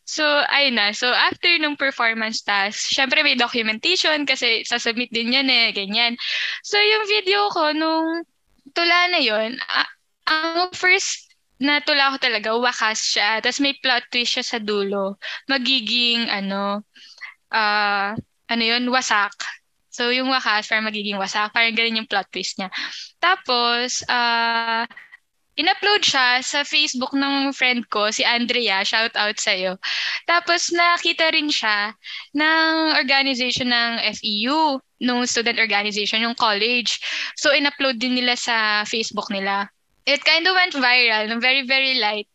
So, 0.08 0.24
ayun 0.24 0.80
na. 0.80 0.96
So, 0.96 1.12
after 1.12 1.51
nung 1.60 1.75
performance 1.75 2.39
task, 2.44 2.92
syempre 2.92 3.24
may 3.24 3.36
documentation 3.36 4.24
kasi 4.24 4.63
sasubmit 4.63 5.12
din 5.12 5.36
yan 5.36 5.51
eh, 5.51 5.75
ganyan. 5.75 6.15
So, 6.63 6.80
yung 6.80 7.08
video 7.08 7.51
ko 7.51 7.75
nung 7.75 8.24
tula 8.72 9.12
na 9.12 9.20
yon 9.20 9.60
uh, 9.60 9.89
ang 10.27 10.72
first 10.72 11.27
na 11.60 11.84
tula 11.84 12.15
ko 12.15 12.18
talaga, 12.20 12.56
wakas 12.56 13.15
siya. 13.15 13.44
Tapos 13.44 13.60
may 13.60 13.75
plot 13.80 14.08
twist 14.12 14.39
siya 14.39 14.46
sa 14.48 14.60
dulo. 14.60 15.20
Magiging, 15.48 16.27
ano, 16.27 16.84
uh, 17.51 18.12
ano 18.48 18.63
yun, 18.63 18.84
wasak. 18.92 19.36
So, 19.94 20.10
yung 20.10 20.27
wakas, 20.27 20.68
parang 20.68 20.89
magiging 20.89 21.20
wasak. 21.22 21.53
Parang 21.56 21.72
ganun 21.72 22.03
yung 22.03 22.10
plot 22.10 22.27
twist 22.34 22.60
niya. 22.60 22.68
Tapos, 23.22 24.03
uh, 24.12 24.84
in-upload 25.54 26.02
siya 26.02 26.42
sa 26.42 26.66
Facebook 26.66 27.14
ng 27.14 27.54
friend 27.54 27.86
ko, 27.94 28.10
si 28.10 28.26
Andrea, 28.26 28.82
shout 28.82 29.14
out 29.14 29.38
sa'yo. 29.38 29.78
Tapos 30.26 30.74
nakita 30.74 31.30
rin 31.30 31.50
siya 31.54 31.94
ng 32.34 32.98
organization 32.98 33.70
ng 33.70 33.92
FEU, 34.18 34.82
nung 35.04 35.28
student 35.28 35.60
organization, 35.60 36.24
yung 36.24 36.38
college. 36.40 36.98
So 37.36 37.52
in-upload 37.52 38.00
din 38.00 38.16
nila 38.18 38.40
sa 38.40 38.88
Facebook 38.88 39.30
nila. 39.30 39.70
It 40.04 40.24
kind 40.24 40.44
of 40.48 40.56
went 40.56 40.76
viral, 40.76 41.32
very, 41.40 41.64
very 41.64 42.00
light. 42.00 42.28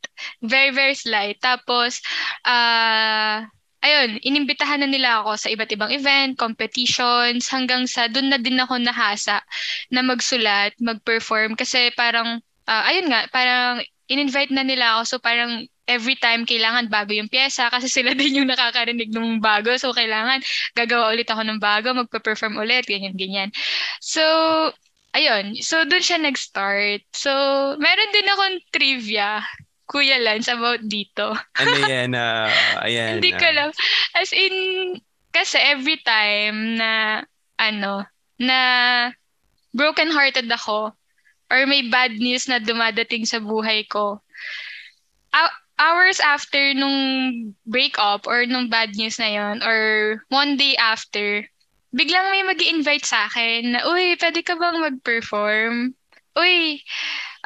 Very, 0.43 0.73
very 0.73 0.97
slight. 0.97 1.39
Tapos, 1.39 2.01
uh, 2.49 3.45
ayun, 3.85 4.19
inimbitahan 4.25 4.83
na 4.83 4.89
nila 4.91 5.23
ako 5.23 5.37
sa 5.39 5.49
iba't 5.53 5.71
ibang 5.71 5.93
event, 5.95 6.35
competitions, 6.35 7.47
hanggang 7.47 7.87
sa 7.87 8.09
doon 8.11 8.33
na 8.33 8.39
din 8.41 8.59
ako 8.59 8.81
nahasa 8.83 9.45
na 9.93 10.03
magsulat, 10.03 10.75
mag-perform. 10.81 11.55
Kasi 11.55 11.93
parang 11.95 12.43
uh, 12.69 12.83
ayun 12.85 13.09
nga, 13.09 13.25
parang 13.33 13.81
in-invite 14.13 14.53
na 14.53 14.63
nila 14.63 15.01
ako. 15.01 15.03
So 15.05 15.17
parang 15.19 15.65
every 15.89 16.21
time 16.21 16.45
kailangan 16.45 16.93
bago 16.93 17.17
yung 17.17 17.33
pyesa 17.33 17.73
kasi 17.73 17.89
sila 17.89 18.13
din 18.19 18.45
yung 18.45 18.49
nakakarinig 18.53 19.09
ng 19.09 19.41
bago. 19.41 19.73
So 19.81 19.97
kailangan 19.97 20.45
gagawa 20.77 21.17
ulit 21.17 21.27
ako 21.33 21.43
ng 21.49 21.59
bago, 21.59 21.97
magpa-perform 21.97 22.61
ulit, 22.61 22.85
ganyan-ganyan. 22.85 23.49
So, 24.05 24.23
ayun. 25.17 25.57
So, 25.65 25.89
doon 25.89 26.05
siya 26.05 26.21
nag-start. 26.21 27.09
So, 27.17 27.33
meron 27.81 28.13
din 28.13 28.29
akong 28.29 28.57
trivia 28.71 29.41
Kuya 29.89 30.21
Lance 30.21 30.53
about 30.53 30.85
dito. 30.85 31.33
ano 31.57 31.77
yan? 31.89 32.13
Uh, 32.13 32.53
ayan. 32.85 33.17
Hindi 33.17 33.33
ko 33.33 33.49
lang. 33.49 33.73
As 34.13 34.37
in, 34.37 34.53
kasi 35.33 35.57
every 35.57 35.97
time 36.05 36.77
na, 36.77 37.25
ano, 37.57 38.05
na 38.37 38.61
broken-hearted 39.73 40.45
ako, 40.53 40.93
or 41.49 41.64
may 41.64 41.85
bad 41.88 42.17
news 42.21 42.47
na 42.47 42.61
dumadating 42.61 43.25
sa 43.25 43.40
buhay 43.40 43.88
ko, 43.88 44.21
hours 45.78 46.19
after 46.19 46.75
nung 46.75 47.55
breakup 47.64 48.26
or 48.26 48.45
nung 48.45 48.67
bad 48.69 48.93
news 48.99 49.17
na 49.17 49.31
yon 49.31 49.62
or 49.62 50.21
one 50.28 50.59
day 50.59 50.75
after, 50.76 51.47
biglang 51.95 52.28
may 52.35 52.43
mag 52.43 52.61
invite 52.61 53.07
sa 53.07 53.31
akin 53.31 53.78
na, 53.78 53.87
uy, 53.87 54.19
pwede 54.19 54.43
ka 54.43 54.59
bang 54.59 54.83
mag-perform? 54.83 55.95
Uy, 56.35 56.83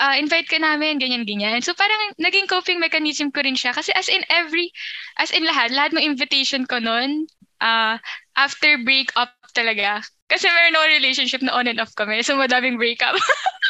uh, 0.00 0.16
invite 0.16 0.48
ka 0.48 0.56
namin, 0.58 0.98
ganyan-ganyan. 0.98 1.60
So 1.60 1.76
parang 1.76 2.16
naging 2.18 2.48
coping 2.48 2.80
mechanism 2.80 3.30
ko 3.30 3.44
rin 3.44 3.56
siya. 3.56 3.76
Kasi 3.76 3.92
as 3.92 4.08
in 4.08 4.24
every, 4.32 4.72
as 5.20 5.30
in 5.30 5.44
lahat, 5.44 5.70
lahat 5.72 5.92
ng 5.92 6.04
invitation 6.04 6.64
ko 6.64 6.80
noon, 6.80 7.28
uh, 7.60 8.00
after 8.36 8.80
breakup 8.80 9.32
talaga, 9.52 10.00
kasi 10.32 10.48
meron 10.48 10.76
ako 10.80 10.86
relationship 10.88 11.44
na 11.44 11.52
on 11.52 11.68
and 11.68 11.76
off 11.76 11.92
kami. 11.92 12.24
So 12.24 12.40
madaming 12.40 12.80
breakup. 12.80 13.12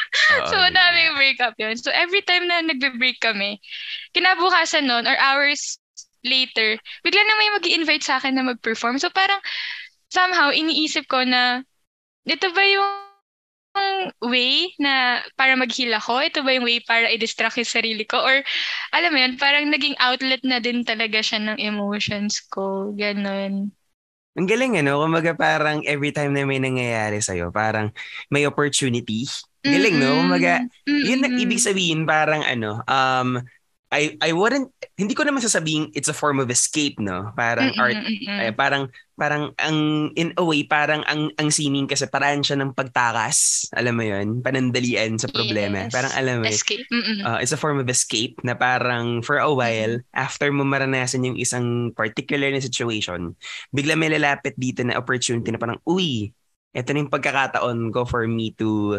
so, 0.49 0.57
madaming 0.57 1.16
breakup 1.16 1.54
yun. 1.57 1.76
So, 1.76 1.90
every 1.92 2.21
time 2.23 2.47
na 2.47 2.61
nagbe-break 2.62 3.21
kami, 3.21 3.59
kinabukasan 4.12 4.85
nun, 4.85 5.09
or 5.09 5.16
hours 5.16 5.81
later, 6.23 6.76
bigla 7.02 7.23
na 7.25 7.35
may 7.40 7.50
mag 7.50 7.66
invite 7.66 8.04
sa 8.04 8.21
akin 8.21 8.37
na 8.37 8.45
mag-perform. 8.45 9.00
So, 9.00 9.09
parang, 9.11 9.40
somehow, 10.12 10.52
iniisip 10.52 11.09
ko 11.09 11.25
na, 11.25 11.64
ito 12.28 12.49
ba 12.52 12.62
yung 12.62 12.88
way 14.21 14.76
na 14.76 15.25
para 15.35 15.57
mag-heal 15.57 15.97
ako? 15.97 16.21
Ito 16.21 16.45
ba 16.45 16.52
yung 16.52 16.69
way 16.69 16.85
para 16.85 17.09
i-distract 17.09 17.57
yung 17.57 17.73
sarili 17.73 18.04
ko? 18.04 18.21
Or, 18.21 18.45
alam 18.92 19.11
mo 19.11 19.19
yun, 19.19 19.40
parang 19.40 19.73
naging 19.73 19.97
outlet 19.97 20.45
na 20.45 20.61
din 20.61 20.85
talaga 20.85 21.25
siya 21.25 21.40
ng 21.40 21.59
emotions 21.59 22.45
ko. 22.52 22.92
Ganon. 22.92 23.73
Ang 24.33 24.49
galing 24.49 24.81
ano, 24.81 25.04
kumaga 25.04 25.37
parang 25.37 25.85
every 25.85 26.09
time 26.09 26.33
na 26.33 26.49
may 26.49 26.57
nangyayari 26.57 27.21
sa'yo, 27.21 27.52
parang 27.52 27.92
may 28.33 28.49
opportunity 28.49 29.28
Galing, 29.62 29.97
no? 30.02 30.26
Kumaga, 30.26 30.66
yun 30.87 31.23
na 31.23 31.31
ibig 31.38 31.62
sabihin 31.62 32.02
parang 32.04 32.42
ano, 32.42 32.83
um, 32.87 33.42
I 33.92 34.16
I 34.25 34.33
wouldn't 34.33 34.73
hindi 34.97 35.12
ko 35.12 35.21
naman 35.21 35.45
sasabihin 35.45 35.92
it's 35.92 36.09
a 36.09 36.16
form 36.16 36.40
of 36.40 36.49
escape 36.49 36.97
no? 36.97 37.28
Parang 37.37 37.76
mm-mm, 37.76 37.85
art 37.85 38.00
Ay, 38.25 38.49
parang 38.57 38.88
parang 39.21 39.52
ang 39.61 40.09
in 40.16 40.33
a 40.40 40.42
way 40.42 40.64
parang 40.64 41.04
ang 41.04 41.28
ang 41.37 41.52
sining 41.52 41.85
kasi 41.85 42.09
paraan 42.09 42.40
siya 42.40 42.57
ng 42.57 42.73
pagtakas. 42.73 43.69
Alam 43.76 44.00
mo 44.00 44.04
yun? 44.09 44.40
Panandalian 44.40 45.21
sa 45.21 45.28
problema. 45.28 45.87
Yes. 45.87 45.92
parang 45.92 46.12
alam 46.16 46.35
mo 46.40 46.49
escape. 46.49 46.88
Uh, 47.21 47.37
it's 47.45 47.52
a 47.52 47.61
form 47.61 47.76
of 47.76 47.87
escape 47.92 48.40
na 48.40 48.57
parang 48.57 49.21
for 49.21 49.37
a 49.37 49.52
while 49.52 50.00
after 50.16 50.49
mo 50.49 50.64
maranasan 50.64 51.28
yung 51.28 51.37
isang 51.37 51.92
particular 51.92 52.49
na 52.49 52.64
situation 52.64 53.37
bigla 53.76 53.92
may 53.92 54.09
lalapit 54.09 54.57
dito 54.57 54.81
na 54.81 54.97
opportunity 54.97 55.52
na 55.52 55.61
parang 55.61 55.78
uy 55.85 56.33
ito 56.73 56.88
na 56.88 57.04
yung 57.04 57.12
pagkakataon 57.12 57.92
ko 57.92 58.09
for 58.09 58.25
me 58.25 58.57
to 58.57 58.97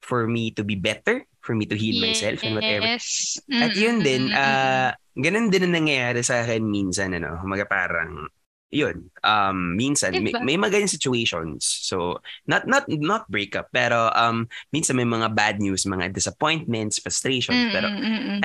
for 0.00 0.26
me 0.26 0.50
to 0.56 0.64
be 0.64 0.74
better, 0.74 1.24
for 1.40 1.54
me 1.56 1.64
to 1.64 1.76
heal 1.76 2.00
yes. 2.00 2.20
myself 2.20 2.38
and 2.44 2.54
whatever. 2.56 2.84
Mm-hmm. 2.84 3.62
At 3.62 3.72
yun 3.76 3.96
din, 4.04 4.22
uh, 4.32 4.90
ganun 5.16 5.48
din 5.52 5.68
ang 5.68 5.74
nangyayari 5.76 6.20
sa 6.24 6.44
akin 6.44 6.64
minsan, 6.64 7.16
ano, 7.16 7.40
mga 7.44 7.68
parang, 7.68 8.28
yun, 8.70 9.10
um, 9.26 9.74
minsan, 9.74 10.14
diba? 10.14 10.38
may, 10.40 10.54
may 10.54 10.70
mga 10.70 10.86
situations. 10.86 11.66
So, 11.66 12.22
not, 12.46 12.70
not, 12.70 12.86
not 12.86 13.26
breakup, 13.26 13.66
pero 13.74 14.14
um, 14.14 14.46
minsan 14.70 14.94
may 14.94 15.08
mga 15.08 15.34
bad 15.34 15.56
news, 15.58 15.90
mga 15.90 16.14
disappointments, 16.14 17.02
frustrations, 17.02 17.56
mm-hmm. 17.56 17.74
pero, 17.74 17.88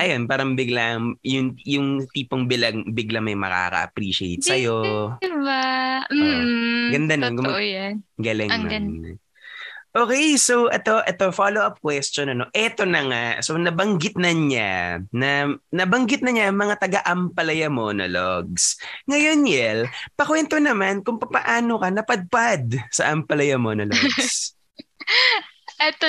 ayun, 0.02 0.26
parang 0.26 0.58
biglang, 0.58 1.14
yung, 1.22 1.54
yung 1.62 2.10
tipong 2.10 2.50
bilang, 2.50 2.90
bigla 2.90 3.22
may 3.22 3.38
makaka-appreciate 3.38 4.42
sa'yo. 4.42 5.14
Diba? 5.22 5.62
Mm, 6.10 6.20
uh, 6.20 6.42
ganda 6.90 7.14
nun. 7.16 7.34
Totoo 7.38 7.54
Gumag- 7.54 7.62
yan. 7.62 7.94
Galing 8.18 8.50
Ang 8.50 8.64
nun. 8.66 9.18
Okay, 9.96 10.36
so 10.36 10.68
ito 10.68 11.00
ito 11.08 11.32
follow-up 11.32 11.80
question 11.80 12.28
ano. 12.28 12.52
Ito 12.52 12.84
na 12.84 13.00
nga. 13.08 13.24
So 13.40 13.56
nabanggit 13.56 14.20
na 14.20 14.28
niya 14.28 15.00
na 15.08 15.56
nabanggit 15.72 16.20
na 16.20 16.36
niya 16.36 16.52
mga 16.52 16.76
taga-Ampalaya 16.84 17.72
monologues. 17.72 18.76
Ngayon, 19.08 19.48
Yel, 19.48 19.80
pakwento 20.12 20.60
naman 20.60 21.00
kung 21.00 21.16
paano 21.16 21.80
ka 21.80 21.88
napadpad 21.88 22.76
sa 22.92 23.08
Ampalaya 23.08 23.56
monologues. 23.56 24.52
ito 25.88 26.06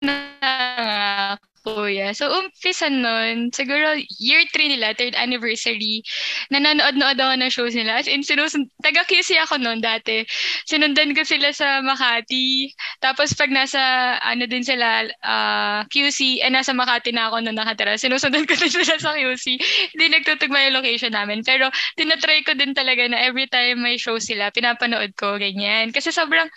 na 0.00 0.14
nga 0.40 1.47
kuya. 1.74 2.16
So, 2.16 2.28
umpisa 2.32 2.88
nun, 2.88 3.52
siguro 3.52 3.96
year 4.16 4.44
3 4.50 4.72
nila, 4.72 4.96
third 4.96 5.16
anniversary, 5.18 6.04
nanonood-nood 6.48 7.18
ako 7.20 7.34
ng 7.36 7.52
shows 7.52 7.74
nila. 7.76 8.00
As 8.00 8.08
in, 8.08 8.24
sinusund- 8.24 8.72
taga-QC 8.80 9.36
ako 9.42 9.60
noon 9.60 9.82
dati. 9.84 10.24
Sinundan 10.64 11.12
ko 11.12 11.22
sila 11.24 11.52
sa 11.52 11.84
Makati. 11.84 12.72
Tapos 13.00 13.34
pag 13.36 13.52
nasa, 13.52 13.80
ano 14.22 14.44
din 14.48 14.64
sila, 14.64 15.08
uh, 15.24 15.26
ah, 15.28 15.80
QC, 15.88 16.42
eh 16.42 16.50
nasa 16.52 16.72
Makati 16.72 17.12
na 17.12 17.28
ako 17.28 17.44
noon 17.44 17.56
nakatira. 17.56 17.98
Sinusundan 18.00 18.48
ko 18.48 18.54
din 18.56 18.72
sila 18.76 18.96
sa 18.96 19.14
QC. 19.16 19.46
Hindi 19.94 20.06
nagtutugma 20.12 20.64
yung 20.68 20.78
location 20.80 21.12
namin. 21.12 21.44
Pero, 21.44 21.68
tinatry 21.98 22.42
ko 22.44 22.56
din 22.56 22.72
talaga 22.72 23.04
na 23.08 23.20
every 23.24 23.50
time 23.50 23.82
may 23.84 24.00
show 24.00 24.16
sila, 24.16 24.50
pinapanood 24.54 25.12
ko, 25.18 25.36
ganyan. 25.36 25.90
Kasi 25.92 26.10
sobrang, 26.14 26.48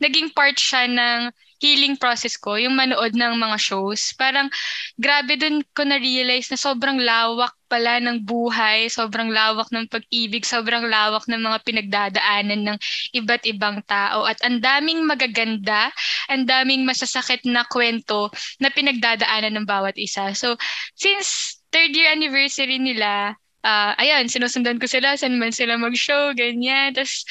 naging 0.00 0.32
part 0.32 0.56
siya 0.56 0.88
ng 0.88 1.20
healing 1.60 1.94
process 2.00 2.40
ko, 2.40 2.56
yung 2.56 2.74
manood 2.74 3.12
ng 3.12 3.36
mga 3.36 3.56
shows. 3.60 4.16
Parang 4.16 4.48
grabe 4.96 5.36
dun 5.36 5.60
ko 5.76 5.84
na-realize 5.84 6.48
na 6.48 6.58
sobrang 6.58 6.96
lawak 6.98 7.52
pala 7.70 8.02
ng 8.02 8.26
buhay, 8.26 8.90
sobrang 8.90 9.30
lawak 9.30 9.70
ng 9.70 9.86
pag-ibig, 9.86 10.42
sobrang 10.42 10.90
lawak 10.90 11.22
ng 11.30 11.38
mga 11.38 11.58
pinagdadaanan 11.62 12.60
ng 12.66 12.78
iba't 13.14 13.46
ibang 13.46 13.78
tao. 13.86 14.26
At 14.26 14.42
ang 14.42 14.58
daming 14.58 15.06
magaganda, 15.06 15.94
ang 16.26 16.48
daming 16.48 16.82
masasakit 16.82 17.46
na 17.46 17.62
kwento 17.68 18.32
na 18.58 18.72
pinagdadaanan 18.74 19.54
ng 19.60 19.66
bawat 19.68 19.94
isa. 20.00 20.34
So, 20.34 20.58
since 20.98 21.60
third 21.70 21.94
year 21.94 22.10
anniversary 22.10 22.82
nila, 22.82 23.38
uh, 23.62 23.92
ayan, 24.00 24.26
sinusundan 24.26 24.80
ko 24.80 24.88
sila, 24.88 25.14
saan 25.14 25.38
man 25.38 25.52
sila 25.54 25.76
mag-show, 25.76 26.32
ganyan. 26.34 26.96
Tapos, 26.96 27.22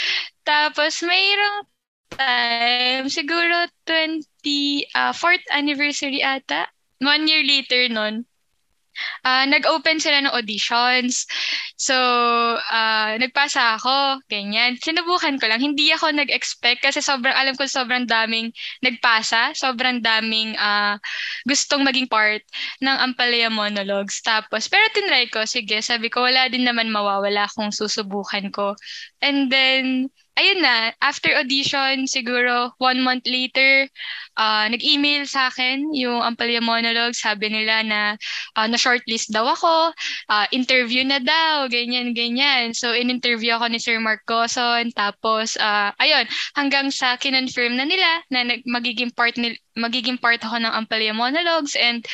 tapos 0.46 0.94
mayroong 1.04 1.68
time, 2.14 3.10
siguro 3.10 3.68
20, 3.86 4.88
uh, 4.96 5.14
fourth 5.14 5.44
anniversary 5.52 6.22
ata. 6.24 6.68
One 7.00 7.28
year 7.32 7.44
later 7.48 7.88
nun, 7.88 8.28
uh, 9.24 9.46
nag-open 9.48 10.00
sila 10.00 10.24
ng 10.24 10.36
auditions. 10.36 11.26
So, 11.80 11.96
uh, 12.60 13.16
nagpasa 13.16 13.80
ako, 13.80 14.20
ganyan. 14.28 14.76
Sinubukan 14.80 15.40
ko 15.40 15.48
lang. 15.48 15.64
Hindi 15.64 15.92
ako 15.96 16.12
nag-expect 16.12 16.84
kasi 16.84 17.00
sobrang, 17.00 17.32
alam 17.32 17.56
ko 17.56 17.66
sobrang 17.66 18.04
daming 18.04 18.52
nagpasa, 18.84 19.56
sobrang 19.56 20.04
daming 20.04 20.60
uh, 20.60 21.00
gustong 21.48 21.88
maging 21.88 22.12
part 22.12 22.44
ng 22.84 22.98
Ampalaya 23.00 23.48
Monologues. 23.48 24.20
Tapos, 24.20 24.68
pero 24.68 24.84
tinry 24.92 25.32
ko, 25.32 25.48
sige, 25.48 25.80
sabi 25.80 26.12
ko, 26.12 26.28
wala 26.28 26.52
din 26.52 26.68
naman 26.68 26.92
mawawala 26.92 27.48
kung 27.56 27.72
susubukan 27.72 28.52
ko. 28.52 28.76
And 29.24 29.48
then, 29.48 30.12
ayun 30.40 30.64
na, 30.64 30.96
after 31.04 31.36
audition, 31.36 32.08
siguro 32.08 32.72
one 32.80 33.04
month 33.04 33.28
later, 33.28 33.92
uh, 34.40 34.72
nag-email 34.72 35.28
sa 35.28 35.52
akin 35.52 35.92
yung 35.92 36.24
Ampalya 36.24 36.64
Monologue. 36.64 37.12
Sabi 37.12 37.52
nila 37.52 37.84
na 37.84 38.02
uh, 38.56 38.68
na-shortlist 38.72 39.36
daw 39.36 39.44
ako, 39.52 39.92
uh, 40.32 40.48
interview 40.56 41.04
na 41.04 41.20
daw, 41.20 41.68
ganyan, 41.68 42.16
ganyan. 42.16 42.72
So, 42.72 42.96
in-interview 42.96 43.60
ako 43.60 43.68
ni 43.68 43.84
Sir 43.84 44.00
Mark 44.00 44.24
Goson. 44.24 44.96
Tapos, 44.96 45.60
uh, 45.60 45.92
ayun, 46.00 46.24
hanggang 46.56 46.88
sa 46.88 47.20
kinonfirm 47.20 47.76
na 47.76 47.84
nila 47.84 48.24
na 48.32 48.48
nag- 48.48 48.64
magiging 48.64 49.12
part, 49.12 49.36
ni- 49.36 49.60
magiging 49.76 50.16
part 50.16 50.40
ako 50.40 50.56
ng 50.56 50.72
Ampalya 50.72 51.12
Monologues. 51.12 51.76
And, 51.76 52.08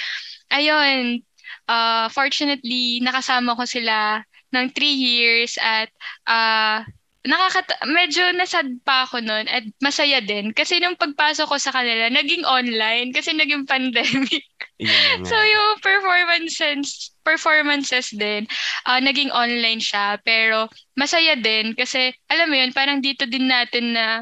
ayun, 0.49 1.21
uh, 1.69 2.09
fortunately, 2.09 3.05
nakasama 3.05 3.53
ko 3.53 3.69
sila 3.69 4.25
ng 4.49 4.71
three 4.73 4.95
years 4.95 5.59
at 5.61 5.91
uh, 6.25 6.81
nakakata 7.25 7.73
medyo 7.89 8.21
nasad 8.37 8.69
pa 8.85 9.09
ako 9.09 9.17
noon 9.19 9.49
at 9.49 9.65
masaya 9.81 10.21
din 10.21 10.53
kasi 10.53 10.77
nung 10.77 10.93
pagpasok 10.93 11.49
ko 11.49 11.57
sa 11.57 11.73
kanila 11.73 12.07
naging 12.13 12.45
online 12.45 13.09
kasi 13.09 13.33
naging 13.33 13.65
pandemic. 13.71 14.45
Yeah, 14.77 15.23
so 15.23 15.35
yung 15.35 15.81
performances 15.81 17.15
performances 17.25 18.13
din 18.13 18.45
uh, 18.85 19.01
naging 19.01 19.33
online 19.33 19.81
siya 19.81 20.21
pero 20.21 20.69
masaya 20.93 21.33
din 21.39 21.73
kasi 21.73 22.13
alam 22.29 22.51
mo 22.51 22.55
yun 22.59 22.75
parang 22.75 23.01
dito 23.01 23.25
din 23.25 23.49
natin 23.49 23.97
na 23.97 24.21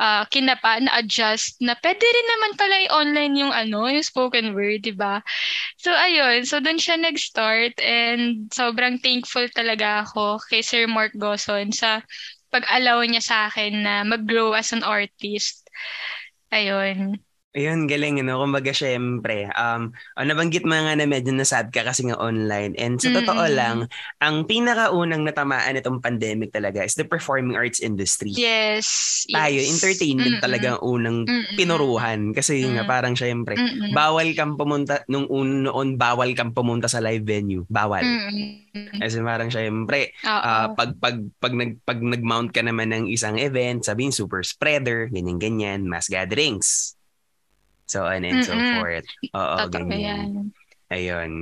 uh, 0.00 0.24
kinapa, 0.32 0.80
na-adjust 0.80 1.60
na 1.60 1.76
pwede 1.76 2.00
rin 2.00 2.28
naman 2.32 2.52
pala 2.56 2.76
i-online 2.88 3.34
yung 3.36 3.52
ano, 3.52 3.86
yung 3.92 4.02
spoken 4.02 4.56
word, 4.56 4.80
di 4.80 4.96
ba? 4.96 5.20
So, 5.76 5.92
ayun. 5.92 6.48
So, 6.48 6.64
doon 6.64 6.80
siya 6.80 6.96
nag-start 6.96 7.76
and 7.84 8.48
sobrang 8.48 8.96
thankful 9.04 9.44
talaga 9.52 10.08
ako 10.08 10.40
kay 10.48 10.64
Sir 10.64 10.88
Mark 10.88 11.12
Goson 11.20 11.70
sa 11.76 12.00
pag-allow 12.50 13.02
niya 13.06 13.22
sa 13.22 13.36
akin 13.48 13.82
na 13.86 13.94
mag-grow 14.06 14.52
as 14.54 14.74
an 14.74 14.82
artist. 14.82 15.70
Ayun. 16.50 17.18
Ayun, 17.50 17.90
galing, 17.90 18.22
no? 18.22 18.38
Kumbaga, 18.38 18.70
syempre, 18.70 19.50
um, 19.58 19.90
oh, 19.90 20.22
nabanggit 20.22 20.62
mo 20.62 20.70
nga 20.70 20.94
na 20.94 21.02
medyo 21.02 21.34
nasad 21.34 21.74
ka 21.74 21.82
kasi 21.82 22.06
nga 22.06 22.14
online. 22.14 22.78
And 22.78 23.02
sa 23.02 23.10
totoo 23.10 23.42
mm-hmm. 23.42 23.58
lang, 23.58 23.76
ang 24.22 24.46
pinakaunang 24.46 25.26
natamaan 25.26 25.74
itong 25.74 25.98
pandemic 25.98 26.54
talaga 26.54 26.86
is 26.86 26.94
the 26.94 27.02
performing 27.02 27.58
arts 27.58 27.82
industry. 27.82 28.30
Yes. 28.30 28.86
Tayo, 29.26 29.58
yes. 29.58 29.66
entertainment 29.66 30.38
mm-hmm. 30.38 30.46
talaga 30.46 30.78
ang 30.78 30.82
unang 30.86 31.18
mm-hmm. 31.26 31.58
pinuruhan. 31.58 32.20
Kasi 32.30 32.62
mm-hmm. 32.62 32.74
nga, 32.78 32.82
parang 32.86 33.18
syempre, 33.18 33.58
mm-hmm. 33.58 33.98
bawal 33.98 34.30
kang 34.38 34.54
pumunta, 34.54 35.02
nung 35.10 35.26
un, 35.26 35.66
noon, 35.66 35.98
bawal 35.98 36.30
kang 36.38 36.54
pumunta 36.54 36.86
sa 36.86 37.02
live 37.02 37.26
venue. 37.26 37.66
Bawal. 37.66 38.06
Mm-hmm. 38.06 39.02
Kasi 39.02 39.18
parang 39.26 39.50
syempre, 39.50 40.14
uh, 40.22 40.70
pag, 40.78 40.94
pag, 41.02 41.18
pag, 41.42 41.54
nag, 41.58 41.82
pag 41.82 41.98
nag-mount 41.98 42.54
ka 42.54 42.62
naman 42.62 42.94
ng 42.94 43.04
isang 43.10 43.42
event, 43.42 43.82
sabihin 43.82 44.14
super 44.14 44.46
spreader, 44.46 45.10
ganyan-ganyan, 45.10 45.82
mass 45.82 46.06
gatherings 46.06 46.94
So 47.90 48.06
on 48.06 48.22
and 48.22 48.38
Mm-mm. 48.38 48.46
so 48.46 48.54
forth. 48.78 49.08
Oo, 49.34 49.56
Totoo 49.66 49.90
ganyan. 49.90 49.98
Yan. 49.98 50.46
Ayun. 50.94 51.32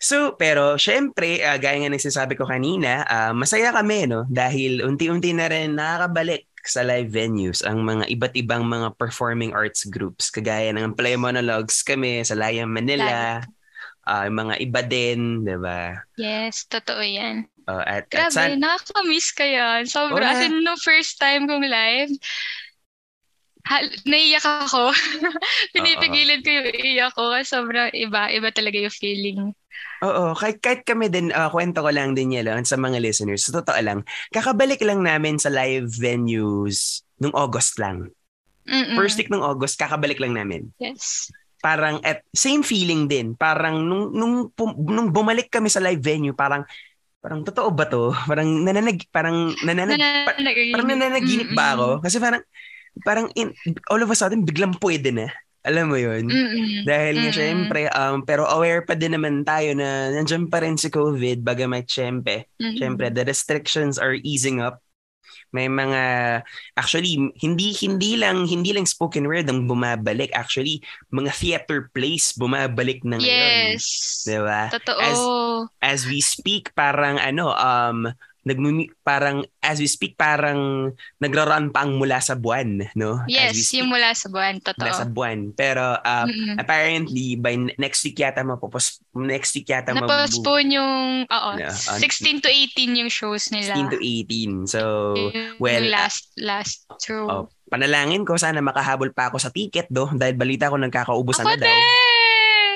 So, 0.00 0.36
pero 0.36 0.76
syempre, 0.80 1.40
uh, 1.44 1.56
gaya 1.60 1.80
nga 1.80 1.92
ng 1.92 2.00
sinasabi 2.00 2.36
ko 2.36 2.48
kanina, 2.48 3.04
uh, 3.08 3.32
masaya 3.36 3.72
kami, 3.72 4.08
no? 4.08 4.24
Dahil 4.28 4.80
unti-unti 4.84 5.32
na 5.36 5.48
rin 5.48 5.76
nakakabalik 5.76 6.48
sa 6.64 6.80
live 6.80 7.12
venues 7.12 7.60
ang 7.60 7.84
mga 7.84 8.08
iba't 8.08 8.34
ibang 8.40 8.64
mga 8.64 8.96
performing 8.96 9.52
arts 9.52 9.84
groups. 9.88 10.32
Kagaya 10.32 10.72
ng 10.72 10.96
Play 10.96 11.16
Monologues 11.20 11.84
kami 11.84 12.24
sa 12.24 12.36
Layang 12.36 12.72
Manila. 12.72 13.44
Uh, 14.04 14.28
mga 14.28 14.60
iba 14.60 14.80
din, 14.84 15.44
di 15.44 15.56
ba? 15.56 15.96
Yes, 16.20 16.68
totoo 16.68 17.00
yan. 17.00 17.48
Uh, 17.64 17.80
at, 17.80 18.04
Grabe, 18.12 18.28
at 18.28 18.32
san- 18.36 18.60
nakakamiss 18.60 19.32
ka 19.32 19.44
yan. 19.44 19.88
Sobra. 19.88 20.20
Oh, 20.20 20.32
As 20.36 20.44
in, 20.44 20.60
no 20.60 20.76
first 20.76 21.16
time 21.16 21.48
kong 21.48 21.64
live, 21.64 22.12
hal, 23.64 23.84
naiyak 24.04 24.44
ako. 24.44 24.92
Pinipigilan 25.74 26.40
ko 26.44 26.48
yung 26.52 26.68
iyak 26.72 27.12
ko 27.16 27.32
kasi 27.32 27.48
sobrang 27.48 27.90
iba. 27.96 28.28
Iba 28.28 28.48
talaga 28.52 28.76
yung 28.76 28.92
feeling. 28.94 29.40
Oo, 30.04 30.36
kahit, 30.36 30.60
kahit 30.60 30.82
kami 30.84 31.08
din, 31.08 31.32
uh, 31.32 31.48
kwento 31.48 31.80
ko 31.80 31.88
lang 31.88 32.12
din 32.12 32.36
yan 32.36 32.62
sa 32.68 32.76
mga 32.76 33.00
listeners. 33.00 33.48
Sa 33.48 33.56
totoo 33.56 33.80
lang, 33.80 34.04
kakabalik 34.30 34.84
lang 34.84 35.00
namin 35.00 35.40
sa 35.40 35.48
live 35.48 35.88
venues 35.88 37.02
nung 37.16 37.32
August 37.32 37.80
lang. 37.80 38.12
Mm-mm. 38.68 38.96
First 38.96 39.16
week 39.20 39.32
ng 39.32 39.44
August, 39.44 39.80
kakabalik 39.80 40.20
lang 40.20 40.36
namin. 40.36 40.72
Yes. 40.76 41.32
Parang 41.64 42.00
at 42.04 42.20
same 42.36 42.60
feeling 42.60 43.08
din. 43.08 43.32
Parang 43.32 43.80
nung 43.80 44.12
nung 44.12 44.52
nung 44.84 45.08
bumalik 45.08 45.48
kami 45.48 45.72
sa 45.72 45.80
live 45.80 46.00
venue, 46.00 46.36
parang 46.36 46.68
parang 47.24 47.40
totoo 47.40 47.72
ba 47.72 47.88
to? 47.88 48.12
Parang 48.28 48.44
nananag 48.44 49.00
parang 49.08 49.56
nananag, 49.64 49.96
nananag 49.96 50.56
parang 50.76 50.88
nananaginip 50.92 51.50
ba 51.56 51.72
ako? 51.72 51.88
Kasi 52.04 52.20
parang 52.20 52.44
parang 53.02 53.26
in, 53.34 53.50
all 53.90 53.98
of 53.98 54.12
a 54.12 54.16
sudden 54.16 54.46
biglang 54.46 54.78
pwede 54.78 55.10
na. 55.10 55.26
Alam 55.64 55.90
mo 55.90 55.96
yun? 55.96 56.28
Mm-mm. 56.28 56.84
Dahil 56.84 57.24
nga 57.24 57.32
Mm-mm. 57.32 57.40
syempre, 57.40 57.80
um, 57.96 58.20
pero 58.20 58.44
aware 58.44 58.84
pa 58.84 58.92
din 58.92 59.16
naman 59.16 59.48
tayo 59.48 59.72
na 59.72 60.12
nandiyan 60.12 60.52
pa 60.52 60.60
rin 60.60 60.76
si 60.76 60.92
COVID, 60.92 61.40
bagamat 61.40 61.88
syempre, 61.88 62.52
Mm-mm. 62.60 62.76
syempre, 62.76 63.08
the 63.08 63.24
restrictions 63.24 63.96
are 63.96 64.12
easing 64.20 64.60
up. 64.60 64.84
May 65.54 65.70
mga, 65.70 66.02
actually, 66.74 67.16
hindi 67.38 67.72
hindi 67.78 68.18
lang 68.18 68.44
hindi 68.44 68.74
lang 68.74 68.90
spoken 68.90 69.24
word 69.24 69.46
ang 69.46 69.70
bumabalik. 69.70 70.34
Actually, 70.34 70.82
mga 71.14 71.30
theater 71.30 71.88
plays 71.94 72.34
bumabalik 72.34 73.06
na 73.06 73.22
ngayon. 73.22 73.78
Yes. 73.78 74.26
Diba? 74.26 74.68
Totoo. 74.74 74.98
As, 75.00 75.20
as 75.80 76.00
we 76.10 76.18
speak, 76.18 76.74
parang 76.74 77.22
ano, 77.22 77.54
um, 77.54 78.10
nagmumi 78.44 78.92
parang 79.00 79.42
as 79.64 79.80
we 79.80 79.88
speak 79.88 80.14
parang 80.20 80.92
nagra-run 81.16 81.72
pa 81.72 81.82
ang 81.82 81.96
mula 81.96 82.20
sa 82.20 82.36
buwan 82.36 82.84
no? 82.92 83.24
Yes 83.24 83.72
yung 83.72 83.88
mula 83.88 84.12
sa 84.12 84.28
buwan 84.28 84.60
totoo. 84.60 84.84
Mula 84.84 84.94
sa 84.94 85.08
buwan. 85.08 85.56
Pero 85.56 85.96
uh, 85.96 86.26
mm-hmm. 86.28 86.60
apparently 86.60 87.40
by 87.40 87.56
next 87.80 88.04
week 88.04 88.20
yata 88.20 88.44
mapopos 88.44 89.00
next 89.16 89.56
week 89.56 89.72
yata 89.72 89.96
na-postpone 89.96 90.68
yung 90.76 91.24
oo 91.24 91.50
no, 91.56 91.64
uh, 91.64 91.98
16 91.98 92.44
to 92.44 92.48
18 92.52 93.00
yung 93.00 93.10
shows 93.10 93.48
nila. 93.48 93.72
16 93.72 93.96
to 93.96 93.98
18 93.98 94.68
so 94.68 94.82
well 95.56 95.80
yung 95.80 95.90
last 95.90 96.28
last 96.36 96.84
so 97.00 97.26
oh, 97.26 97.44
panalangin 97.72 98.28
ko 98.28 98.36
sana 98.36 98.60
makahabol 98.60 99.08
pa 99.16 99.32
ako 99.32 99.40
sa 99.40 99.48
ticket 99.48 99.88
do? 99.88 100.06
Dahil 100.12 100.36
balita 100.36 100.68
ko 100.68 100.76
nagkakaubusan 100.76 101.48
na 101.48 101.56
daw 101.56 101.72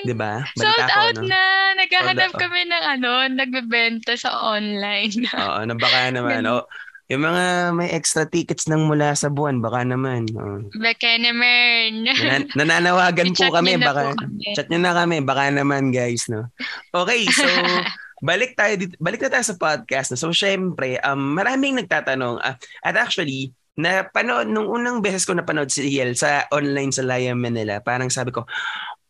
'di 0.06 0.14
ba 0.14 0.44
sold 0.54 0.90
out 0.94 1.16
no? 1.18 1.26
na 1.26 1.58
naghahanap 1.78 2.34
kami 2.34 2.66
ng 2.66 2.84
ano, 2.98 3.10
nagbebenta 3.30 4.18
sa 4.18 4.34
online. 4.34 5.14
Oo, 5.38 5.60
na 5.62 5.74
baka 5.78 6.10
naman. 6.10 6.42
oh, 6.50 6.66
yung 7.08 7.24
mga 7.24 7.72
may 7.72 7.88
extra 7.94 8.28
tickets 8.28 8.68
ng 8.68 8.84
mula 8.84 9.16
sa 9.16 9.32
buwan, 9.32 9.64
baka 9.64 9.80
naman. 9.86 10.28
Oh. 10.36 10.60
Baka 10.76 11.16
naman. 11.16 12.04
Nan- 12.04 12.52
nananawagan 12.58 13.32
po 13.32 13.48
kami. 13.48 13.80
Baka, 13.80 14.12
po 14.12 14.26
kami. 14.26 14.52
Chat 14.52 14.68
nyo 14.68 14.80
na 14.82 14.92
kami. 14.92 15.24
Baka 15.24 15.48
naman, 15.48 15.88
guys. 15.88 16.28
No? 16.28 16.52
Okay, 16.92 17.24
so 17.32 17.48
balik 18.28 18.58
tayo 18.58 18.76
dito, 18.76 18.98
balik 19.00 19.24
na 19.24 19.32
tayo 19.32 19.46
sa 19.46 19.56
podcast. 19.56 20.12
No? 20.12 20.20
So, 20.20 20.36
syempre, 20.36 21.00
um, 21.00 21.32
maraming 21.32 21.80
nagtatanong. 21.80 22.44
Uh, 22.44 22.56
at 22.84 22.94
actually, 23.00 23.56
na 23.78 24.04
panood, 24.04 24.50
nung 24.50 24.68
unang 24.68 25.00
beses 25.00 25.24
ko 25.24 25.32
napanood 25.32 25.70
si 25.70 25.86
Yel 25.88 26.12
sa 26.18 26.44
online 26.50 26.90
sa 26.90 27.06
Laya 27.06 27.32
Manila, 27.32 27.78
parang 27.80 28.10
sabi 28.10 28.34
ko, 28.34 28.44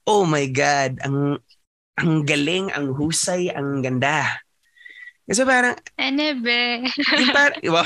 oh 0.08 0.24
my 0.24 0.48
God, 0.48 0.96
ang 1.04 1.36
ang 1.98 2.24
galing, 2.24 2.72
ang 2.72 2.94
husay, 2.94 3.52
ang 3.52 3.82
ganda. 3.84 4.40
Kasi 5.28 5.44
parang... 5.44 5.76
Ano 6.00 6.24
ba? 6.40 6.60
yung 6.88 7.32
par, 7.36 7.52
wow. 7.74 7.84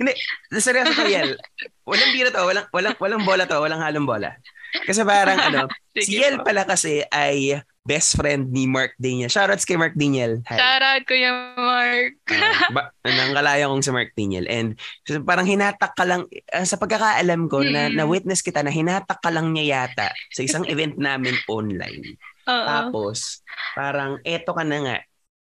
Hindi, 0.00 0.16
seryoso 0.56 0.96
ko 0.96 1.04
Yel. 1.04 1.36
Walang 1.84 2.12
biro 2.16 2.32
to, 2.32 2.40
walang, 2.40 2.66
walang, 2.72 2.96
walang 2.96 3.22
bola 3.26 3.44
to, 3.44 3.60
walang 3.60 3.82
halong 3.84 4.08
bola. 4.08 4.38
Kasi 4.86 5.04
parang 5.04 5.36
ano, 5.36 5.60
si 6.06 6.16
Yel 6.22 6.40
pala 6.40 6.64
kasi 6.64 7.04
ay 7.12 7.60
best 7.84 8.16
friend 8.16 8.48
ni 8.48 8.64
Mark 8.64 8.96
Daniel. 8.96 9.28
Shoutouts 9.28 9.68
kay 9.68 9.76
Mark 9.76 9.92
Daniel. 9.92 10.40
Hi. 10.48 10.56
Shoutout 10.56 11.04
Kuya 11.04 11.30
Mark. 11.52 12.16
uh, 12.32 12.72
ba, 12.72 12.82
nangkalaya 13.04 13.68
kong 13.68 13.84
si 13.84 13.92
Mark 13.92 14.16
Daniel. 14.16 14.48
And 14.48 14.80
so, 15.04 15.20
parang 15.20 15.44
hinatak 15.44 15.92
ka 15.92 16.08
lang, 16.08 16.24
uh, 16.32 16.64
sa 16.64 16.80
pagkakaalam 16.80 17.46
ko, 17.52 17.60
mm-hmm. 17.60 17.76
na, 17.76 17.92
na-witness 17.92 18.40
kita 18.40 18.64
na 18.64 18.72
hinatak 18.72 19.20
ka 19.20 19.28
lang 19.28 19.52
niya 19.52 19.84
yata 19.84 20.16
sa 20.32 20.40
isang 20.40 20.64
event 20.72 20.96
namin 20.96 21.36
online. 21.44 22.16
Uh-oh. 22.48 22.64
Tapos, 22.64 23.44
parang 23.76 24.16
eto 24.24 24.56
ka 24.56 24.64
na 24.64 24.78
nga. 24.80 24.98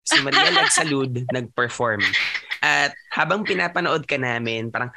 Si 0.04 0.18
Maria 0.26 0.50
Lagsalud 0.50 1.14
nag-perform. 1.38 2.02
At 2.66 2.98
habang 3.14 3.46
pinapanood 3.46 4.10
ka 4.10 4.18
namin, 4.18 4.74
parang, 4.74 4.90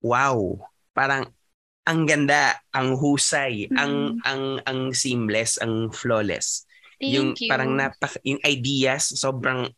wow, 0.00 0.56
parang 0.96 1.28
ang 1.84 2.08
ganda, 2.08 2.56
ang 2.72 2.96
husay, 2.96 3.68
mm. 3.68 3.76
ang 3.76 3.94
ang 4.24 4.42
ang 4.64 4.80
seamless, 4.96 5.60
ang 5.60 5.92
flawless. 5.92 6.64
Thank 6.96 7.12
yung 7.12 7.28
you. 7.36 7.50
parang 7.50 7.76
napak 7.76 8.16
yung 8.24 8.40
ideas 8.46 9.12
sobrang 9.12 9.68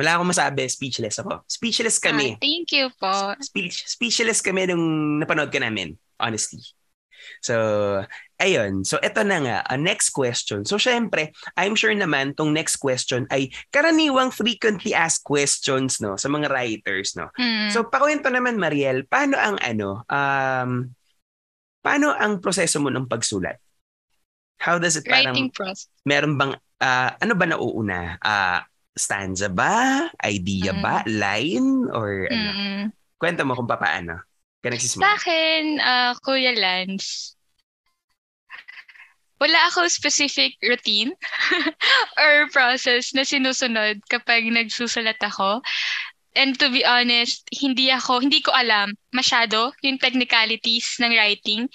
wala 0.00 0.16
akong 0.16 0.32
masabi, 0.32 0.64
speechless 0.64 1.20
ako. 1.20 1.44
Speechless 1.44 2.00
kami. 2.00 2.32
Ah, 2.32 2.40
thank 2.40 2.72
you 2.72 2.88
po. 2.96 3.36
Speech, 3.44 3.84
speechless 3.84 4.40
kami 4.40 4.64
nung 4.64 5.20
napanood 5.20 5.52
ka 5.52 5.60
namin, 5.60 5.92
honestly. 6.16 6.64
So, 7.44 7.54
ayun. 8.40 8.88
So, 8.88 8.96
eto 9.04 9.20
na 9.20 9.38
nga, 9.44 9.58
uh, 9.68 9.76
next 9.76 10.16
question. 10.16 10.64
So, 10.64 10.80
syempre, 10.80 11.36
I'm 11.52 11.76
sure 11.76 11.92
naman 11.92 12.32
tong 12.32 12.56
next 12.56 12.80
question 12.80 13.28
ay 13.28 13.52
karaniwang 13.76 14.32
frequently 14.32 14.96
asked 14.96 15.28
questions 15.28 16.00
no 16.00 16.16
sa 16.16 16.32
mga 16.32 16.48
writers 16.48 17.12
no. 17.12 17.28
Mm. 17.36 17.68
So, 17.68 17.84
pakwento 17.84 18.32
naman 18.32 18.56
Mariel, 18.56 19.04
paano 19.04 19.36
ang 19.36 19.60
ano, 19.60 20.00
um 20.08 20.96
paano 21.80 22.12
ang 22.12 22.40
proseso 22.40 22.78
mo 22.80 22.88
ng 22.92 23.08
pagsulat? 23.08 23.56
How 24.60 24.76
does 24.76 25.00
it 25.00 25.08
writing 25.08 25.48
parang 25.48 25.56
process. 25.56 25.88
meron 26.04 26.36
bang 26.36 26.52
ah, 26.84 27.16
ano 27.20 27.32
ba 27.32 27.48
nauuna? 27.48 28.20
Ah, 28.20 28.68
stanza 28.92 29.48
ba? 29.48 30.08
Idea 30.20 30.76
Mm. 30.76 30.82
ba? 30.84 30.94
Line 31.08 31.88
or 31.92 32.28
ano? 32.28 32.50
Mm-mm. 32.52 32.80
Kwento 33.16 33.44
mo 33.44 33.56
kung 33.56 33.68
paano. 33.68 34.20
Ka 34.60 34.68
Sa 34.76 35.16
akin, 35.16 35.80
ah, 35.80 36.12
Kuya 36.20 36.52
Lance, 36.52 37.40
wala 39.40 39.56
ako 39.72 39.88
specific 39.88 40.60
routine 40.60 41.16
or 42.20 42.44
process 42.52 43.16
na 43.16 43.24
sinusunod 43.24 44.04
kapag 44.12 44.44
nagsusulat 44.52 45.16
ako. 45.24 45.64
And 46.34 46.54
to 46.62 46.70
be 46.70 46.86
honest, 46.86 47.42
hindi 47.50 47.90
ako, 47.90 48.22
hindi 48.22 48.38
ko 48.38 48.54
alam 48.54 48.94
masyado 49.10 49.74
yung 49.82 49.98
technicalities 49.98 51.02
ng 51.02 51.12
writing. 51.18 51.66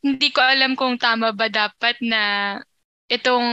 Hindi 0.00 0.32
ko 0.32 0.40
alam 0.40 0.72
kung 0.80 0.96
tama 0.96 1.36
ba 1.36 1.52
dapat 1.52 2.00
na 2.00 2.56
itong 3.12 3.48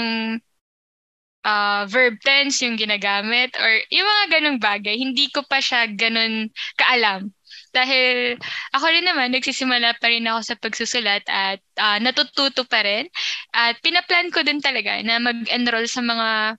ah, 1.46 1.84
verb 1.88 2.18
tense 2.24 2.64
yung 2.66 2.76
ginagamit 2.80 3.54
or 3.60 3.72
yung 3.92 4.08
mga 4.08 4.26
ganong 4.40 4.60
bagay. 4.60 4.96
Hindi 4.98 5.30
ko 5.30 5.44
pa 5.46 5.60
siya 5.60 5.92
ganon 5.92 6.50
kaalam. 6.80 7.32
Dahil 7.76 8.40
ako 8.72 8.86
rin 8.88 9.04
naman, 9.04 9.36
nagsisimula 9.36 10.00
pa 10.00 10.08
rin 10.08 10.24
ako 10.24 10.40
sa 10.42 10.56
pagsusulat 10.56 11.24
at 11.28 11.60
ah, 11.78 12.00
natututo 12.00 12.64
pa 12.64 12.82
rin. 12.84 13.12
At 13.52 13.80
pinaplan 13.84 14.32
ko 14.32 14.42
din 14.42 14.64
talaga 14.64 15.00
na 15.04 15.20
mag-enroll 15.20 15.88
sa 15.92 16.00
mga 16.00 16.56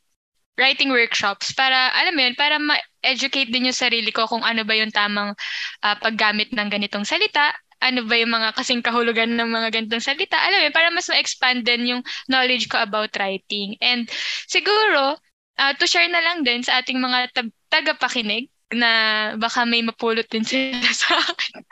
writing 0.56 0.90
workshops 0.90 1.52
para, 1.52 1.92
alam 1.92 2.16
mo 2.16 2.20
yun, 2.24 2.34
para 2.34 2.56
ma-educate 2.56 3.52
din 3.52 3.68
yung 3.70 3.76
sarili 3.76 4.08
ko 4.10 4.24
kung 4.28 4.42
ano 4.42 4.64
ba 4.64 4.74
yung 4.76 4.92
tamang 4.92 5.36
ah, 5.84 5.96
paggamit 6.00 6.52
ng 6.52 6.68
ganitong 6.68 7.04
salita, 7.04 7.52
ano 7.80 8.08
ba 8.08 8.16
yung 8.16 8.32
mga 8.32 8.56
kasing 8.56 8.80
kahulugan 8.80 9.36
ng 9.36 9.48
mga 9.52 9.68
ganitong 9.72 10.02
salita, 10.02 10.40
alam 10.40 10.58
mo 10.60 10.64
yun, 10.68 10.74
para 10.74 10.88
mas 10.88 11.06
ma-expand 11.12 11.60
din 11.62 11.96
yung 11.96 12.02
knowledge 12.26 12.72
ko 12.72 12.80
about 12.80 13.12
writing. 13.20 13.76
And 13.84 14.08
siguro, 14.48 15.20
ah, 15.60 15.72
to 15.76 15.84
share 15.84 16.08
na 16.08 16.24
lang 16.24 16.42
din 16.42 16.64
sa 16.64 16.80
ating 16.80 16.98
mga 16.98 17.36
tab- 17.36 17.56
tagapakinig, 17.68 18.48
na 18.74 18.90
baka 19.38 19.62
may 19.62 19.78
mapulot 19.78 20.26
din 20.26 20.42
sila 20.42 20.90
sa 21.06 21.14
akin. 21.22 21.62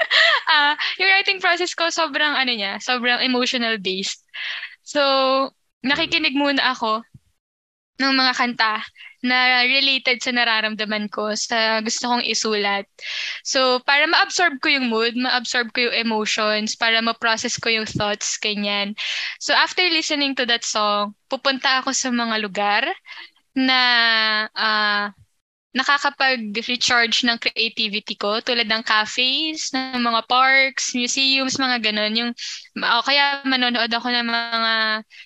Ah, 0.47 0.79
yung 1.03 1.11
writing 1.11 1.43
process 1.43 1.75
ko 1.75 1.91
sobrang 1.91 2.39
ano 2.39 2.55
niya, 2.55 2.79
sobrang 2.79 3.19
emotional 3.19 3.83
based. 3.83 4.23
So, 4.87 5.03
nakikinig 5.83 6.39
muna 6.39 6.63
ako 6.71 7.03
ng 7.99 8.13
mga 8.15 8.33
kanta 8.35 8.83
na 9.25 9.65
related 9.65 10.21
sa 10.21 10.37
nararamdaman 10.37 11.09
ko, 11.09 11.33
sa 11.33 11.81
gusto 11.81 12.13
kong 12.13 12.29
isulat. 12.29 12.85
So, 13.41 13.81
para 13.89 14.05
ma-absorb 14.05 14.61
ko 14.61 14.69
yung 14.69 14.93
mood, 14.93 15.17
ma-absorb 15.17 15.73
ko 15.73 15.89
yung 15.89 15.97
emotions, 15.97 16.77
para 16.77 17.01
ma-process 17.01 17.57
ko 17.57 17.73
yung 17.73 17.89
thoughts, 17.89 18.37
ganyan. 18.37 18.93
So, 19.41 19.57
after 19.57 19.81
listening 19.89 20.37
to 20.37 20.45
that 20.53 20.61
song, 20.61 21.17
pupunta 21.33 21.81
ako 21.81 21.97
sa 21.97 22.13
mga 22.13 22.37
lugar 22.45 22.85
na 23.57 23.81
ah, 24.53 25.17
nakakapag-recharge 25.75 27.27
ng 27.27 27.37
creativity 27.43 28.15
ko 28.15 28.39
tulad 28.39 28.71
ng 28.71 28.87
cafes, 28.87 29.75
ng 29.75 29.99
mga 29.99 30.23
parks, 30.31 30.95
museums, 30.95 31.59
mga 31.59 31.91
ganun. 31.91 32.15
Yung, 32.15 32.31
o 32.79 33.03
kaya 33.03 33.43
manonood 33.43 33.91
ako 33.91 34.07
ng 34.07 34.27
mga 34.31 34.73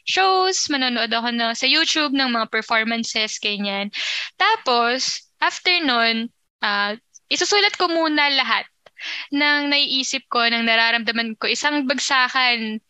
shows, 0.09 0.57
manonood 0.73 1.13
ako 1.13 1.29
na, 1.37 1.53
sa 1.53 1.69
YouTube 1.69 2.17
ng 2.17 2.33
mga 2.33 2.49
performances, 2.49 3.37
ganyan. 3.37 3.93
Tapos, 4.41 5.29
after 5.45 5.85
nun, 5.85 6.33
ah, 6.65 6.97
isusulat 7.29 7.77
ko 7.77 7.93
muna 7.93 8.33
lahat 8.33 8.65
ng 9.31 9.71
naiisip 9.71 10.27
ko, 10.27 10.43
ng 10.43 10.65
nararamdaman 10.65 11.39
ko. 11.39 11.47
Isang 11.47 11.87
bagsakan, 11.87 12.83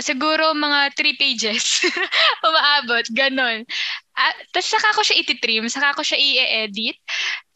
siguro 0.00 0.56
mga 0.56 0.96
three 0.96 1.16
pages 1.16 1.84
umaabot, 2.48 3.04
ganun. 3.12 3.64
Ah, 4.12 4.34
Tapos 4.52 4.68
saka 4.68 4.92
ko 4.92 5.00
siya 5.04 5.20
ititrim, 5.24 5.64
saka 5.72 5.96
ko 5.96 6.04
siya 6.04 6.20
i-edit. 6.20 6.96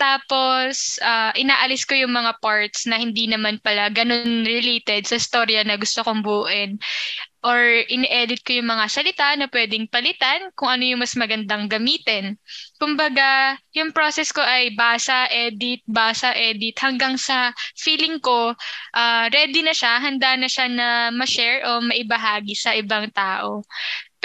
Tapos, 0.01 0.97
ah, 1.05 1.33
inaalis 1.37 1.85
ko 1.85 1.97
yung 1.97 2.13
mga 2.13 2.37
parts 2.41 2.85
na 2.89 2.97
hindi 3.01 3.29
naman 3.29 3.61
pala 3.61 3.89
ganun 3.93 4.45
related 4.45 5.05
sa 5.09 5.21
storya 5.21 5.65
na 5.65 5.77
gusto 5.81 6.01
kong 6.05 6.21
buuin. 6.25 6.77
Or 7.47 7.63
in-edit 7.87 8.43
ko 8.43 8.59
yung 8.59 8.67
mga 8.75 8.91
salita 8.91 9.31
na 9.39 9.47
pwedeng 9.47 9.87
palitan 9.87 10.51
kung 10.59 10.67
ano 10.67 10.83
yung 10.83 10.99
mas 10.99 11.15
magandang 11.15 11.71
gamitin. 11.71 12.35
Kumbaga, 12.83 13.55
yung 13.71 13.95
process 13.95 14.35
ko 14.35 14.43
ay 14.43 14.75
basa, 14.75 15.31
edit, 15.31 15.87
basa, 15.87 16.35
edit, 16.35 16.75
hanggang 16.83 17.15
sa 17.15 17.55
feeling 17.79 18.19
ko, 18.19 18.51
ah, 18.99 19.31
ready 19.31 19.63
na 19.63 19.71
siya, 19.71 20.03
handa 20.03 20.35
na 20.35 20.51
siya 20.51 20.67
na 20.67 20.89
ma-share 21.15 21.63
o 21.71 21.79
maibahagi 21.87 22.59
sa 22.59 22.75
ibang 22.75 23.07
tao. 23.15 23.63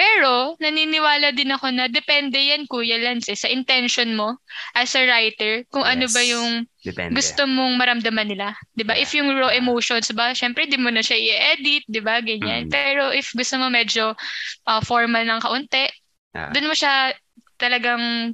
Pero, 0.01 0.57
naniniwala 0.57 1.29
din 1.29 1.53
ako 1.53 1.69
na 1.69 1.85
depende 1.85 2.41
yan, 2.41 2.65
Kuya 2.65 2.97
Lance, 2.97 3.29
eh, 3.29 3.37
sa 3.37 3.45
intention 3.45 4.17
mo 4.17 4.41
as 4.73 4.89
a 4.97 5.05
writer, 5.05 5.61
kung 5.69 5.85
ano 5.85 6.09
Yes. 6.09 6.13
ba 6.17 6.21
yung 6.25 6.49
Depende. 6.81 7.13
gusto 7.21 7.45
mong 7.45 7.77
maramdaman 7.77 8.25
nila. 8.25 8.57
ba? 8.81 8.97
Yeah. 8.97 9.05
If 9.05 9.13
yung 9.13 9.29
raw 9.37 9.53
emotions 9.53 10.09
ba, 10.17 10.33
syempre 10.33 10.65
di 10.65 10.81
mo 10.81 10.89
na 10.89 11.05
siya 11.05 11.21
i-edit, 11.21 11.85
'di 11.85 12.01
ba? 12.01 12.17
Ganyan. 12.17 12.65
Mm. 12.65 12.73
Pero 12.73 13.13
if 13.13 13.29
gusto 13.37 13.61
mo 13.61 13.69
medyo 13.69 14.17
ah, 14.65 14.81
formal 14.81 15.21
ng 15.21 15.37
kaunti, 15.37 15.85
Ah. 16.33 16.49
doon 16.49 16.71
mo 16.71 16.73
siya 16.73 17.13
talagang 17.61 18.33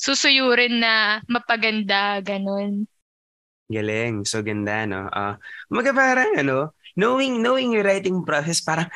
susuyurin 0.00 0.80
na 0.80 1.20
mapaganda, 1.28 2.22
ganun. 2.24 2.88
Galing. 3.68 4.24
So 4.24 4.40
ganda, 4.40 4.88
no? 4.88 5.10
Uh, 5.12 5.36
mga 5.68 5.92
parang, 5.92 6.32
ano, 6.40 6.72
knowing, 6.96 7.42
knowing 7.44 7.74
your 7.76 7.84
writing 7.84 8.24
process, 8.24 8.64
parang, 8.64 8.88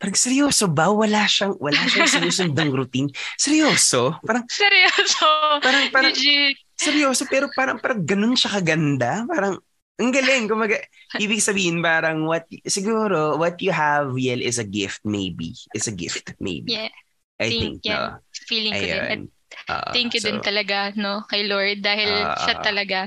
parang 0.00 0.16
seryoso 0.16 0.64
ba? 0.72 0.88
Wala 0.88 1.28
siyang, 1.28 1.60
wala 1.60 1.76
siyang 1.84 2.08
sinusundang 2.16 2.72
routine. 2.72 3.12
Seryoso? 3.36 4.16
Parang, 4.24 4.48
Seryoso. 4.48 5.28
parang, 5.60 5.92
parang, 5.92 6.16
Legit. 6.16 6.56
seryoso, 6.72 7.28
pero 7.28 7.52
parang, 7.52 7.76
parang 7.76 8.00
ganun 8.00 8.32
siya 8.32 8.56
kaganda. 8.56 9.28
Parang, 9.28 9.60
ang 10.00 10.10
galing. 10.16 10.48
Kumaga, 10.48 10.80
ibig 11.20 11.44
sabihin, 11.44 11.84
parang, 11.84 12.24
what, 12.24 12.48
siguro, 12.64 13.36
what 13.36 13.60
you 13.60 13.68
have, 13.68 14.16
Yel, 14.16 14.40
is 14.40 14.56
a 14.56 14.64
gift, 14.64 15.04
maybe. 15.04 15.52
Is 15.76 15.84
a 15.84 15.92
gift, 15.92 16.32
maybe. 16.40 16.80
Yeah. 16.80 16.88
I 17.36 17.52
think 17.52 17.84
think, 17.84 17.92
yan. 17.92 17.96
no? 17.96 18.24
Feeling 18.48 18.72
ko 18.72 18.84
din. 18.84 18.96
At 18.96 19.10
Ayun. 19.12 19.22
Ah, 19.68 19.90
thank 19.92 20.14
you 20.16 20.22
so, 20.22 20.30
din 20.30 20.40
talaga, 20.40 20.94
no, 20.96 21.26
kay 21.28 21.44
Lord 21.44 21.82
dahil 21.84 22.08
Ah, 22.08 22.38
siya 22.38 22.54
ah, 22.56 22.62
talaga 22.64 22.98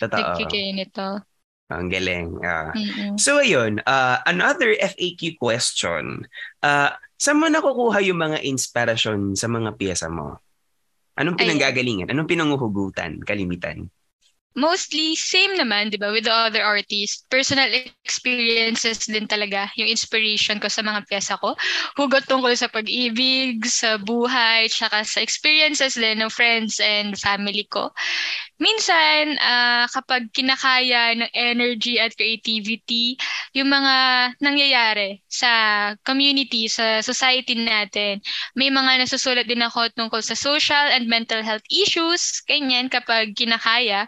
Totoo. 0.00 0.16
nagbigay 0.18 0.66
nito. 0.74 1.22
Ang 1.70 1.88
galing. 1.88 2.42
Ah. 2.42 2.74
Mm-mm. 2.74 3.14
So 3.14 3.38
ayun, 3.38 3.78
uh, 3.86 4.18
another 4.26 4.74
FAQ 4.74 5.38
question. 5.38 6.26
Uh, 6.58 6.90
saan 7.14 7.38
mo 7.38 7.46
nakukuha 7.46 8.02
yung 8.02 8.18
mga 8.18 8.42
inspirasyon 8.42 9.38
sa 9.38 9.46
mga 9.46 9.78
piyesa 9.78 10.10
mo? 10.10 10.42
Anong 11.14 11.36
pinanggagalingan? 11.36 12.10
Anong 12.10 12.26
pinanguhugutan? 12.26 13.22
Kalimitan? 13.22 13.86
Mostly 14.58 15.14
same 15.14 15.54
naman, 15.54 15.90
'di 15.90 15.98
ba, 16.00 16.10
with 16.10 16.26
the 16.26 16.34
other 16.34 16.62
artists. 16.62 17.22
Personal 17.30 17.70
experiences 18.02 19.06
din 19.06 19.26
talaga 19.30 19.70
yung 19.78 19.86
inspiration 19.90 20.58
ko 20.58 20.66
sa 20.66 20.82
mga 20.82 21.06
pyesa 21.06 21.38
ko. 21.38 21.54
Hugot 21.94 22.26
tungkol 22.26 22.54
sa 22.58 22.66
pag-ibig, 22.66 23.62
sa 23.66 23.96
buhay, 24.00 24.66
tsaka 24.66 25.06
sa 25.06 25.22
experiences 25.22 25.94
din 25.94 26.18
ng 26.18 26.30
friends 26.32 26.82
and 26.82 27.14
family 27.18 27.66
ko. 27.70 27.94
Minsan, 28.60 29.40
ah, 29.40 29.88
kapag 29.88 30.28
kinakaya 30.36 31.16
ng 31.16 31.30
energy 31.32 31.96
at 31.96 32.12
creativity, 32.12 33.16
yung 33.56 33.72
mga 33.72 33.94
nangyayari 34.36 35.24
sa 35.32 35.50
community, 36.04 36.68
sa 36.68 37.00
society 37.00 37.56
natin, 37.56 38.20
may 38.52 38.68
mga 38.68 39.00
nasusulat 39.00 39.48
din 39.48 39.64
ako 39.64 39.88
tungkol 39.96 40.20
sa 40.20 40.36
social 40.36 40.92
and 40.92 41.08
mental 41.08 41.40
health 41.40 41.64
issues, 41.72 42.44
ganyan, 42.44 42.92
kapag 42.92 43.32
kinakaya. 43.32 44.04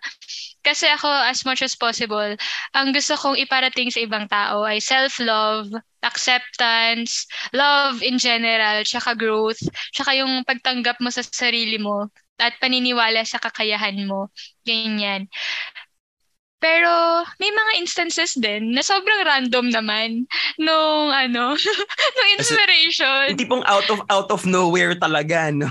Kasi 0.62 0.86
ako, 0.86 1.10
as 1.10 1.42
much 1.42 1.60
as 1.66 1.74
possible, 1.74 2.38
ang 2.72 2.88
gusto 2.94 3.18
kong 3.18 3.34
iparating 3.34 3.90
sa 3.90 3.98
ibang 3.98 4.30
tao 4.30 4.62
ay 4.62 4.78
self-love, 4.78 5.74
acceptance, 6.06 7.26
love 7.50 7.98
in 8.02 8.18
general, 8.18 8.86
tsaka 8.86 9.18
growth, 9.18 9.58
tsaka 9.90 10.14
yung 10.14 10.46
pagtanggap 10.46 11.02
mo 11.02 11.10
sa 11.10 11.26
sarili 11.26 11.82
mo 11.82 12.10
at 12.38 12.54
paniniwala 12.62 13.26
sa 13.26 13.42
kakayahan 13.42 14.06
mo. 14.06 14.30
Ganyan. 14.62 15.26
Pero 16.62 17.26
may 17.42 17.50
mga 17.50 17.72
instances 17.82 18.38
din 18.38 18.70
na 18.70 18.86
sobrang 18.86 19.26
random 19.26 19.66
naman 19.66 20.30
nung 20.62 21.10
ano, 21.10 21.58
nung 22.14 22.30
inspiration. 22.38 23.34
Yung 23.34 23.42
tipong 23.42 23.64
out 23.66 23.90
of 23.90 23.98
out 24.06 24.30
of 24.30 24.46
nowhere 24.46 24.94
talaga, 24.94 25.50
no? 25.50 25.66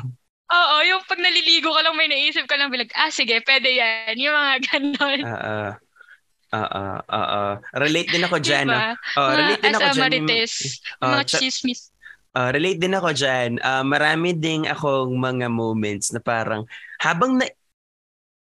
Oo, 0.51 0.75
yung 0.83 1.01
pag 1.07 1.19
naliligo 1.19 1.71
ka 1.71 1.81
lang 1.81 1.95
may 1.95 2.11
naisip 2.11 2.43
ka 2.43 2.59
lang 2.59 2.67
bilag, 2.67 2.91
ah 2.93 3.07
sige, 3.07 3.39
pwede 3.47 3.71
yan. 3.71 4.15
Yung 4.19 4.35
mga 4.35 4.53
ganon. 4.67 5.19
Oo. 5.23 5.59
Oo, 6.51 6.83
oo. 6.99 7.43
Relate 7.79 8.11
din 8.11 8.27
ako 8.27 8.37
dyan. 8.43 8.67
Diba? 8.67 8.91
no? 8.91 8.95
Oh, 9.15 9.27
Mga 9.31 9.37
relate 9.39 9.61
din 9.63 9.71
ako 9.71 9.81
as 9.81 9.87
a 9.87 9.95
dyan. 9.95 10.03
marites, 10.03 10.53
mga 10.99 11.21
tsa- 11.23 11.39
chismis. 11.39 11.81
Ah, 12.31 12.51
relate 12.51 12.79
din 12.79 12.95
ako 12.95 13.09
dyan. 13.11 13.49
Ah, 13.59 13.83
marami 13.83 14.35
ding 14.35 14.67
akong 14.67 15.15
mga 15.15 15.47
moments 15.47 16.11
na 16.11 16.19
parang 16.19 16.67
habang 16.99 17.39
na 17.39 17.47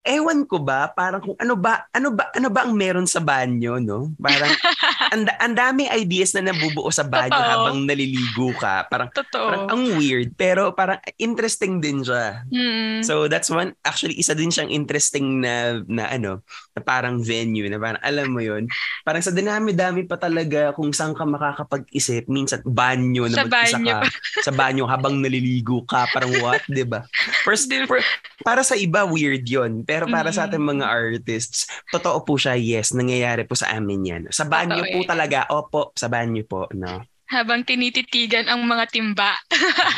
ewan 0.00 0.48
ko 0.48 0.56
ba 0.58 0.88
parang 0.88 1.20
kung 1.20 1.36
ano 1.36 1.52
ba 1.54 1.84
ano 1.92 2.08
ba 2.10 2.32
ano 2.32 2.48
ba 2.48 2.64
ang 2.64 2.72
meron 2.72 3.04
sa 3.04 3.20
banyo 3.20 3.76
no 3.76 4.08
parang 4.16 4.48
ang, 5.12 5.22
ang 5.36 5.52
daming 5.52 5.92
ideas 5.92 6.32
na 6.32 6.40
nabubuo 6.40 6.88
sa 6.88 7.04
banyo 7.04 7.36
Totoo. 7.36 7.50
habang 7.52 7.78
naliligo 7.84 8.48
ka 8.56 8.88
parang 8.88 9.12
parang 9.12 9.12
Totoo. 9.12 9.68
ang 9.68 9.82
weird 10.00 10.32
pero 10.34 10.72
parang 10.72 10.96
interesting 11.16 11.78
din 11.78 12.00
siya 12.00 12.42
Mm. 12.50 13.02
So 13.02 13.28
that's 13.28 13.48
one 13.48 13.76
actually 13.82 14.16
isa 14.16 14.32
din 14.32 14.48
siyang 14.48 14.68
interesting 14.68 15.40
na 15.40 15.80
na 15.84 16.08
ano 16.08 16.40
na 16.72 16.80
parang 16.80 17.20
venue 17.20 17.64
na 17.66 17.76
parang 17.76 18.00
alam 18.00 18.28
mo 18.28 18.40
yun 18.40 18.64
parang 19.02 19.20
sa 19.20 19.30
dinami-dami 19.30 20.04
pa 20.04 20.16
talaga 20.16 20.72
kung 20.72 20.90
saan 20.90 21.12
ka 21.12 21.24
makakapag-isip 21.24 22.24
minsan 22.26 22.60
banyo 22.64 23.28
na 23.28 23.40
Sa 23.40 23.46
banyo. 23.46 23.96
ka 24.00 24.08
sa 24.46 24.52
banyo 24.52 24.84
habang 24.84 25.20
naliligo 25.20 25.84
ka 25.84 26.08
parang 26.10 26.32
what 26.40 26.64
'di 26.66 26.84
ba 26.84 27.04
First 27.46 27.68
for, 27.84 28.00
para 28.40 28.60
sa 28.60 28.76
iba 28.76 29.04
weird 29.04 29.44
yon 29.44 29.82
pero 29.90 30.06
para 30.06 30.30
sa 30.30 30.46
ating 30.46 30.62
mga 30.62 30.86
artists 30.86 31.66
totoo 31.90 32.22
po 32.22 32.38
siya 32.38 32.54
yes 32.54 32.94
nangyayari 32.94 33.42
po 33.42 33.58
sa 33.58 33.74
amin 33.74 34.00
yan 34.06 34.22
sa 34.30 34.46
banyo 34.46 34.78
Totoo 34.78 34.94
po 34.94 35.00
yan. 35.02 35.10
talaga 35.10 35.38
opo 35.50 35.80
sa 35.98 36.06
banyo 36.06 36.46
po 36.46 36.70
no 36.70 37.02
Habang 37.26 37.62
tinititigan 37.62 38.50
ang 38.50 38.66
mga 38.66 38.90
timba. 38.90 39.38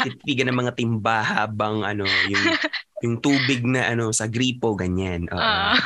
titigan 0.05 0.53
ng 0.53 0.59
mga 0.59 0.73
timba 0.77 1.25
habang 1.25 1.81
ano 1.81 2.05
yung 2.29 2.45
yung 3.01 3.17
tubig 3.21 3.65
na 3.65 3.89
ano 3.89 4.13
sa 4.13 4.29
gripo 4.29 4.73
ganyan 4.73 5.29
Oo. 5.33 5.41
Ah. 5.41 5.77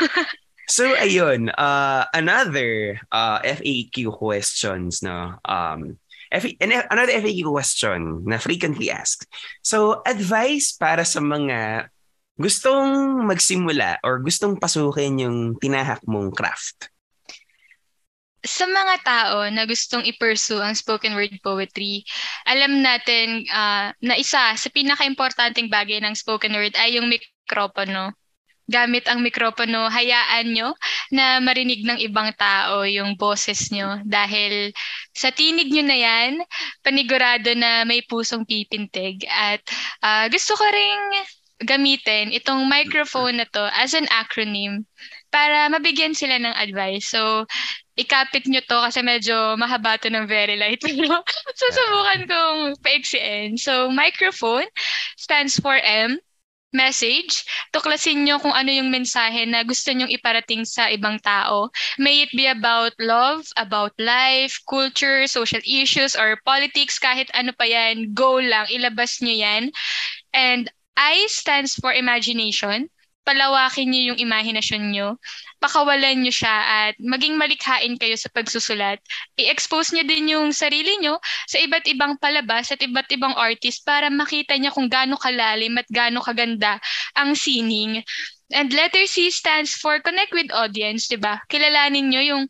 So 0.67 0.83
ayun, 0.99 1.55
uh, 1.55 2.03
another 2.11 2.99
uh, 3.15 3.39
FAQ 3.39 4.11
questions 4.11 4.99
no. 4.99 5.39
Um 5.47 6.03
F- 6.27 6.59
an- 6.59 6.91
another 6.91 7.15
FAQ 7.23 7.47
question 7.47 8.27
na 8.27 8.43
frequently 8.43 8.91
asked. 8.91 9.31
So 9.63 10.03
advice 10.03 10.75
para 10.75 11.07
sa 11.07 11.23
mga 11.23 11.87
gustong 12.37 13.25
magsimula 13.25 14.01
or 14.05 14.21
gustong 14.21 14.61
pasukin 14.61 15.21
yung 15.21 15.39
tinahak 15.57 16.05
mong 16.05 16.33
craft. 16.37 16.93
sa 18.47 18.63
mga 18.65 18.97
tao 19.03 19.39
na 19.51 19.67
gustong 19.67 20.07
i-pursue 20.07 20.63
ang 20.63 20.79
spoken 20.79 21.19
word 21.19 21.35
poetry, 21.43 22.07
alam 22.47 22.79
natin 22.79 23.43
ah, 23.51 23.91
na 23.99 24.15
isa 24.15 24.55
sa 24.55 24.69
pinaka-importanting 24.71 25.67
bagay 25.67 25.99
ng 25.99 26.15
spoken 26.15 26.55
word 26.55 26.73
ay 26.79 26.97
yung 26.97 27.11
mikropono. 27.11 28.15
Gamit 28.67 29.07
ang 29.07 29.23
mikropono, 29.23 29.87
hayaan 29.91 30.51
nyo 30.51 30.75
na 31.15 31.39
marinig 31.39 31.87
ng 31.87 32.03
ibang 32.03 32.35
tao 32.35 32.83
yung 32.83 33.15
boses 33.15 33.71
nyo. 33.71 34.03
Dahil 34.03 34.75
sa 35.15 35.31
tinig 35.31 35.71
nyo 35.71 35.87
na 35.87 35.99
yan, 35.99 36.33
panigurado 36.83 37.55
na 37.55 37.87
may 37.87 38.03
pusong 38.07 38.47
pipintig. 38.47 39.27
At 39.27 39.63
ah, 40.03 40.27
gusto 40.31 40.55
ko 40.55 40.65
ring 40.67 41.03
gamitin 41.65 42.37
itong 42.37 42.69
microphone 42.69 43.41
na 43.41 43.49
to 43.49 43.65
as 43.73 43.97
an 43.97 44.05
acronym 44.13 44.85
para 45.33 45.73
mabigyan 45.73 46.13
sila 46.13 46.37
ng 46.37 46.53
advice. 46.53 47.09
So, 47.09 47.49
ikapit 47.97 48.45
nyo 48.45 48.61
to 48.69 48.77
kasi 48.85 49.01
medyo 49.01 49.57
mahaba 49.57 49.97
to 49.97 50.13
ng 50.13 50.29
very 50.29 50.61
light. 50.61 50.81
Pero 50.85 51.25
susubukan 51.57 52.29
kong 52.29 52.61
paiksiin. 52.85 53.57
So, 53.57 53.89
microphone 53.89 54.69
stands 55.17 55.57
for 55.57 55.81
M, 55.81 56.21
message. 56.77 57.49
Tuklasin 57.73 58.29
nyo 58.29 58.37
kung 58.37 58.53
ano 58.53 58.69
yung 58.69 58.93
mensahe 58.93 59.49
na 59.49 59.65
gusto 59.65 59.97
nyong 59.97 60.13
iparating 60.13 60.69
sa 60.69 60.93
ibang 60.93 61.17
tao. 61.25 61.73
May 61.97 62.29
it 62.29 62.33
be 62.37 62.45
about 62.45 62.93
love, 63.01 63.49
about 63.57 63.97
life, 63.97 64.61
culture, 64.69 65.25
social 65.25 65.65
issues, 65.65 66.13
or 66.13 66.37
politics, 66.45 67.01
kahit 67.01 67.33
ano 67.33 67.57
pa 67.57 67.65
yan, 67.65 68.13
go 68.13 68.37
lang, 68.37 68.69
ilabas 68.69 69.25
nyo 69.25 69.33
yan. 69.33 69.73
And 70.37 70.69
I 70.97 71.29
stands 71.29 71.77
for 71.77 71.93
imagination. 71.93 72.89
Palawakin 73.27 73.91
nyo 73.91 74.03
yung 74.15 74.19
imahinasyon 74.23 74.85
nyo 74.95 75.09
pakawalan 75.67 76.21
nyo 76.21 76.33
siya 76.33 76.57
at 76.87 76.95
maging 77.01 77.35
malikhain 77.41 77.97
kayo 77.97 78.15
sa 78.15 78.29
pagsusulat. 78.31 79.01
I-expose 79.41 79.97
nyo 79.97 80.05
din 80.05 80.31
yung 80.31 80.53
sarili 80.53 81.01
nyo 81.01 81.17
sa 81.49 81.57
iba't 81.59 81.89
ibang 81.89 82.21
palabas 82.21 82.71
at 82.73 82.81
iba't 82.85 83.09
ibang 83.11 83.33
artist 83.35 83.83
para 83.83 84.13
makita 84.13 84.55
niya 84.55 84.73
kung 84.73 84.87
gaano 84.87 85.17
kalalim 85.17 85.75
at 85.81 85.89
gaano 85.89 86.21
kaganda 86.21 86.79
ang 87.17 87.33
sining. 87.35 88.05
And 88.55 88.71
letter 88.71 89.11
C 89.11 89.33
stands 89.35 89.75
for 89.75 89.99
connect 89.99 90.31
with 90.31 90.55
audience, 90.55 91.11
di 91.11 91.19
ba? 91.19 91.43
Kilalanin 91.51 92.15
nyo 92.15 92.23
yung 92.23 92.43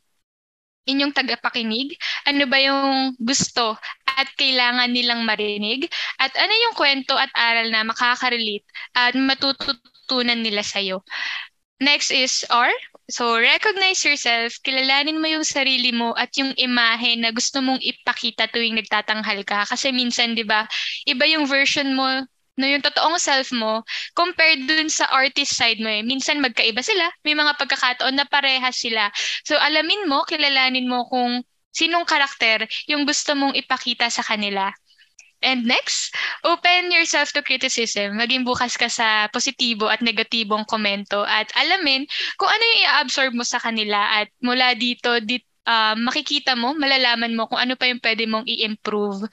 inyong 0.86 1.12
tagapakinig, 1.12 1.98
ano 2.24 2.44
ba 2.46 2.58
yung 2.62 3.18
gusto 3.18 3.76
at 4.16 4.32
kailangan 4.40 4.88
nilang 4.94 5.28
marinig, 5.28 5.90
at 6.16 6.32
ano 6.38 6.54
yung 6.54 6.74
kwento 6.78 7.12
at 7.12 7.28
aral 7.36 7.68
na 7.68 7.84
makaka-relate 7.84 8.64
at 8.96 9.12
matututunan 9.12 10.40
nila 10.40 10.64
sa'yo. 10.64 11.04
Next 11.76 12.08
is 12.08 12.40
R. 12.48 12.72
So, 13.12 13.36
recognize 13.36 14.00
yourself, 14.02 14.56
kilalanin 14.64 15.20
mo 15.20 15.28
yung 15.28 15.44
sarili 15.44 15.92
mo 15.92 16.16
at 16.16 16.32
yung 16.40 16.56
imahe 16.56 17.20
na 17.20 17.30
gusto 17.30 17.60
mong 17.60 17.84
ipakita 17.84 18.48
tuwing 18.48 18.80
nagtatanghal 18.80 19.44
ka. 19.44 19.68
Kasi 19.68 19.92
minsan, 19.92 20.32
di 20.32 20.42
ba, 20.42 20.64
iba 21.04 21.28
yung 21.28 21.44
version 21.44 21.92
mo 21.92 22.24
no 22.56 22.64
yung 22.64 22.82
totoong 22.82 23.20
self 23.20 23.52
mo 23.52 23.84
compared 24.16 24.64
dun 24.64 24.88
sa 24.88 25.08
artist 25.12 25.54
side 25.56 25.80
mo 25.80 25.88
eh. 25.92 26.00
Minsan 26.02 26.40
magkaiba 26.40 26.80
sila, 26.80 27.08
may 27.22 27.36
mga 27.36 27.56
pagkakataon 27.60 28.16
na 28.16 28.24
parehas 28.24 28.76
sila. 28.80 29.12
So 29.44 29.56
alamin 29.60 30.08
mo, 30.08 30.24
kilalanin 30.24 30.88
mo 30.88 31.04
kung 31.08 31.44
sinong 31.76 32.08
karakter 32.08 32.64
yung 32.88 33.04
gusto 33.04 33.36
mong 33.36 33.52
ipakita 33.52 34.08
sa 34.08 34.24
kanila. 34.24 34.72
And 35.44 35.68
next, 35.68 36.16
open 36.48 36.88
yourself 36.88 37.36
to 37.36 37.44
criticism. 37.44 38.16
Maging 38.16 38.48
bukas 38.48 38.80
ka 38.80 38.88
sa 38.88 39.28
positibo 39.28 39.84
at 39.92 40.00
negatibong 40.00 40.64
komento 40.64 41.28
at 41.28 41.52
alamin 41.52 42.08
kung 42.40 42.48
ano 42.48 42.62
yung 42.64 42.82
i-absorb 42.88 43.32
mo 43.36 43.44
sa 43.44 43.60
kanila 43.60 44.24
at 44.24 44.32
mula 44.40 44.72
dito, 44.72 45.20
dit, 45.20 45.44
ah, 45.66 45.94
makikita 45.98 46.54
mo, 46.54 46.72
malalaman 46.72 47.34
mo 47.34 47.50
kung 47.50 47.60
ano 47.60 47.74
pa 47.74 47.90
yung 47.90 48.00
pwede 48.00 48.24
mong 48.24 48.46
i-improve. 48.46 49.26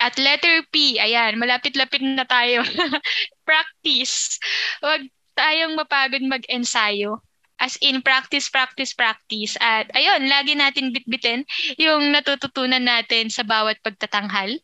At 0.00 0.16
letter 0.16 0.64
P, 0.72 0.98
ayan, 0.98 1.36
malapit-lapit 1.36 2.02
na 2.02 2.24
tayo. 2.24 2.64
Practice. 3.48 4.40
Huwag 4.80 5.06
tayong 5.36 5.76
mapagod 5.76 6.24
mag-ensayo. 6.24 7.20
As 7.56 7.80
in, 7.80 8.04
practice, 8.04 8.52
practice, 8.52 8.92
practice. 8.92 9.56
At 9.64 9.88
ayun, 9.96 10.28
lagi 10.28 10.52
natin 10.52 10.92
bitbitin 10.92 11.48
yung 11.80 12.12
natututunan 12.12 12.84
natin 12.84 13.32
sa 13.32 13.44
bawat 13.48 13.80
pagtatanghal. 13.80 14.60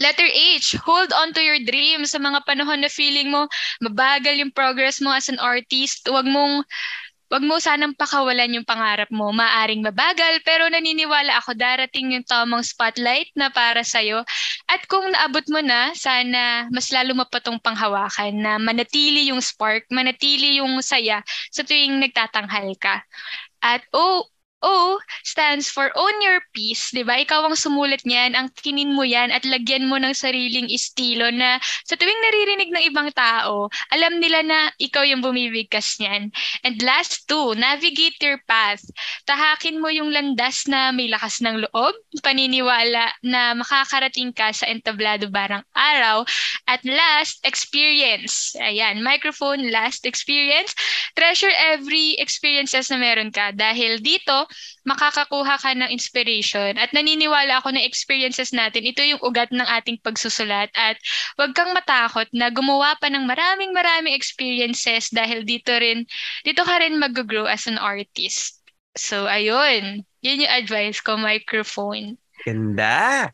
Letter 0.00 0.24
H, 0.32 0.80
hold 0.80 1.12
on 1.12 1.36
to 1.36 1.44
your 1.44 1.60
dreams 1.60 2.16
sa 2.16 2.20
mga 2.20 2.40
panahon 2.48 2.80
na 2.80 2.88
feeling 2.88 3.28
mo 3.28 3.44
mabagal 3.84 4.32
yung 4.32 4.48
progress 4.48 4.96
mo 5.04 5.12
as 5.12 5.28
an 5.28 5.36
artist. 5.36 6.08
Huwag 6.08 6.24
mong 6.24 6.64
Huwag 7.30 7.46
mo 7.46 7.62
sanang 7.62 7.94
pakawalan 7.94 8.58
yung 8.58 8.66
pangarap 8.66 9.06
mo. 9.14 9.30
Maaring 9.30 9.86
mabagal, 9.86 10.42
pero 10.42 10.66
naniniwala 10.66 11.38
ako 11.38 11.54
darating 11.54 12.18
yung 12.18 12.26
tamang 12.26 12.66
spotlight 12.66 13.30
na 13.38 13.54
para 13.54 13.86
sa'yo. 13.86 14.26
At 14.66 14.82
kung 14.90 15.14
naabot 15.14 15.46
mo 15.46 15.62
na, 15.62 15.94
sana 15.94 16.66
mas 16.74 16.90
lalo 16.90 17.14
mo 17.14 17.22
pa 17.30 17.38
tong 17.38 17.62
panghawakan 17.62 18.34
na 18.34 18.58
manatili 18.58 19.30
yung 19.30 19.38
spark, 19.38 19.86
manatili 19.94 20.58
yung 20.58 20.82
saya 20.82 21.22
sa 21.54 21.62
tuwing 21.62 22.02
nagtatanghal 22.02 22.74
ka. 22.82 23.06
At 23.62 23.86
oh, 23.94 24.26
O 24.60 25.00
stands 25.24 25.68
for 25.68 25.88
own 25.96 26.16
your 26.20 26.40
piece, 26.52 26.92
di 26.92 27.04
ba? 27.04 27.20
Ikaw 27.20 27.48
ang 27.48 27.56
sumulat 27.56 28.04
niyan, 28.04 28.36
ang 28.36 28.48
kinin 28.60 28.92
mo 28.92 29.04
yan 29.04 29.32
at 29.32 29.44
lagyan 29.44 29.88
mo 29.88 29.96
ng 29.96 30.12
sariling 30.12 30.68
estilo 30.68 31.28
na 31.32 31.60
sa 31.84 31.96
tuwing 31.96 32.20
naririnig 32.24 32.70
ng 32.72 32.84
ibang 32.92 33.08
tao, 33.12 33.68
alam 33.92 34.20
nila 34.20 34.44
na 34.44 34.68
ikaw 34.80 35.04
yung 35.04 35.24
bumibigkas 35.24 36.00
niyan. 36.00 36.32
And 36.64 36.76
last 36.84 37.28
two, 37.28 37.56
navigate 37.56 38.20
your 38.20 38.40
path. 38.44 38.84
Tahakin 39.24 39.80
mo 39.80 39.88
yung 39.88 40.12
landas 40.12 40.68
na 40.68 40.92
may 40.92 41.08
lakas 41.08 41.40
ng 41.40 41.64
loob, 41.68 41.94
paniniwala 42.20 43.16
na 43.24 43.56
makakarating 43.56 44.32
ka 44.36 44.52
sa 44.52 44.68
entablado 44.68 45.28
barang 45.32 45.64
araw. 45.72 46.24
At 46.68 46.84
last, 46.84 47.40
experience. 47.44 48.54
Ayan, 48.60 49.02
microphone, 49.02 49.70
last 49.72 50.04
experience. 50.06 50.74
Treasure 51.16 51.52
every 51.72 52.14
experiences 52.20 52.90
na 52.92 52.98
meron 53.00 53.34
ka 53.34 53.50
dahil 53.50 53.98
dito, 53.98 54.46
makakakuha 54.86 55.56
ka 55.60 55.70
ng 55.74 55.90
inspiration 55.90 56.76
at 56.76 56.90
naniniwala 56.94 57.58
ako 57.58 57.74
na 57.74 57.82
experiences 57.82 58.50
natin, 58.54 58.86
ito 58.86 59.00
yung 59.02 59.20
ugat 59.22 59.50
ng 59.50 59.64
ating 59.64 59.98
pagsusulat 60.04 60.68
at 60.76 61.00
huwag 61.36 61.52
kang 61.56 61.72
matakot 61.72 62.26
na 62.36 62.52
gumawa 62.52 62.94
pa 62.98 63.08
ng 63.08 63.24
maraming 63.24 63.72
maraming 63.72 64.14
experiences 64.14 65.10
dahil 65.10 65.42
dito 65.42 65.72
rin, 65.74 66.04
dito 66.46 66.62
ka 66.62 66.78
rin 66.78 67.00
mag-grow 67.00 67.48
as 67.48 67.66
an 67.70 67.80
artist. 67.80 68.60
So, 68.98 69.30
ayun. 69.30 70.02
Yun 70.20 70.42
yung 70.44 70.52
advice 70.52 70.98
ko, 71.00 71.16
microphone. 71.16 72.18
Ganda. 72.42 73.30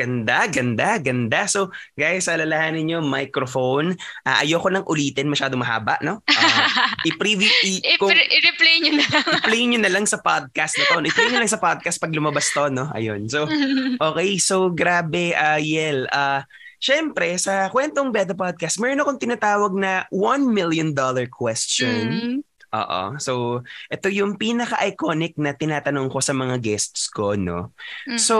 Ganda, 0.00 0.48
ganda, 0.48 0.96
ganda. 0.96 1.44
So, 1.44 1.68
guys, 1.92 2.24
alalahanin 2.24 2.88
nyo, 2.88 2.98
microphone. 3.04 4.00
Uh, 4.24 4.36
ayoko 4.40 4.72
nang 4.72 4.88
ulitin, 4.88 5.28
masyado 5.28 5.60
mahaba, 5.60 6.00
no? 6.00 6.24
Uh, 6.24 6.64
i-preview, 7.04 7.52
i- 7.68 7.84
kung, 8.00 8.08
i-replay 8.08 8.80
nyo 8.80 8.96
na 8.96 9.04
lang. 9.04 9.26
i-play 9.44 9.62
nyo 9.68 9.78
na 9.84 9.92
lang 9.92 10.08
sa 10.08 10.16
podcast 10.24 10.80
na 10.80 10.88
to. 10.88 11.04
I-play 11.04 11.28
nyo 11.28 11.44
lang 11.44 11.52
sa 11.52 11.60
podcast 11.60 12.00
pag 12.00 12.16
lumabas 12.16 12.48
to, 12.56 12.72
no? 12.72 12.88
Ayun. 12.96 13.28
So, 13.28 13.44
okay. 14.08 14.40
So, 14.40 14.72
grabe, 14.72 15.36
uh, 15.36 15.60
Yel. 15.60 16.08
Uh, 16.08 16.40
Siyempre, 16.80 17.36
sa 17.36 17.68
kwentong 17.68 18.08
Beta 18.08 18.32
Podcast, 18.32 18.80
meron 18.80 19.04
akong 19.04 19.20
tinatawag 19.20 19.76
na 19.76 20.08
$1 20.08 20.48
million 20.48 20.96
question. 21.28 22.08
Mm. 22.08 22.38
Oo. 22.70 23.02
So, 23.18 23.60
ito 23.92 24.08
yung 24.08 24.40
pinaka-iconic 24.40 25.36
na 25.36 25.52
tinatanong 25.52 26.08
ko 26.08 26.24
sa 26.24 26.32
mga 26.32 26.56
guests 26.62 27.12
ko, 27.12 27.36
no? 27.36 27.76
Mm-hmm. 28.08 28.16
So, 28.16 28.36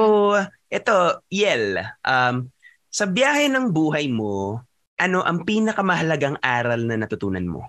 ito, 0.70 1.20
Yel, 1.28 1.82
um, 2.06 2.46
sa 2.90 3.04
biyahe 3.06 3.50
ng 3.50 3.74
buhay 3.74 4.06
mo, 4.06 4.62
ano 5.00 5.24
ang 5.26 5.42
pinakamahalagang 5.42 6.38
aral 6.40 6.86
na 6.86 6.94
natutunan 6.94 7.46
mo? 7.46 7.66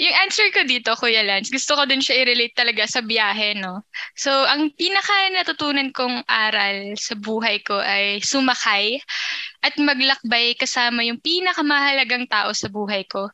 Yung 0.00 0.16
answer 0.24 0.48
ko 0.56 0.64
dito, 0.64 0.96
Kuya 0.96 1.20
Lance, 1.20 1.52
gusto 1.52 1.76
ko 1.76 1.84
din 1.84 2.00
siya 2.00 2.24
i-relate 2.24 2.56
talaga 2.56 2.88
sa 2.88 3.04
biyahe, 3.04 3.60
no? 3.60 3.84
So, 4.16 4.32
ang 4.48 4.72
pinaka 4.72 5.28
natutunan 5.36 5.92
kong 5.92 6.24
aral 6.24 6.96
sa 6.96 7.12
buhay 7.12 7.60
ko 7.60 7.76
ay 7.76 8.24
sumakay 8.24 8.96
at 9.60 9.76
maglakbay 9.76 10.56
kasama 10.56 11.04
yung 11.04 11.20
pinakamahalagang 11.20 12.24
tao 12.24 12.56
sa 12.56 12.72
buhay 12.72 13.04
ko. 13.04 13.28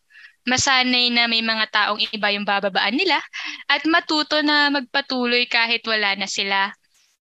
Masanay 0.50 1.14
na 1.14 1.30
may 1.30 1.46
mga 1.46 1.70
taong 1.70 2.00
iba 2.10 2.28
yung 2.34 2.42
bababaan 2.42 2.98
nila 2.98 3.22
at 3.70 3.86
matuto 3.86 4.42
na 4.42 4.66
magpatuloy 4.74 5.46
kahit 5.46 5.86
wala 5.86 6.18
na 6.18 6.26
sila. 6.26 6.74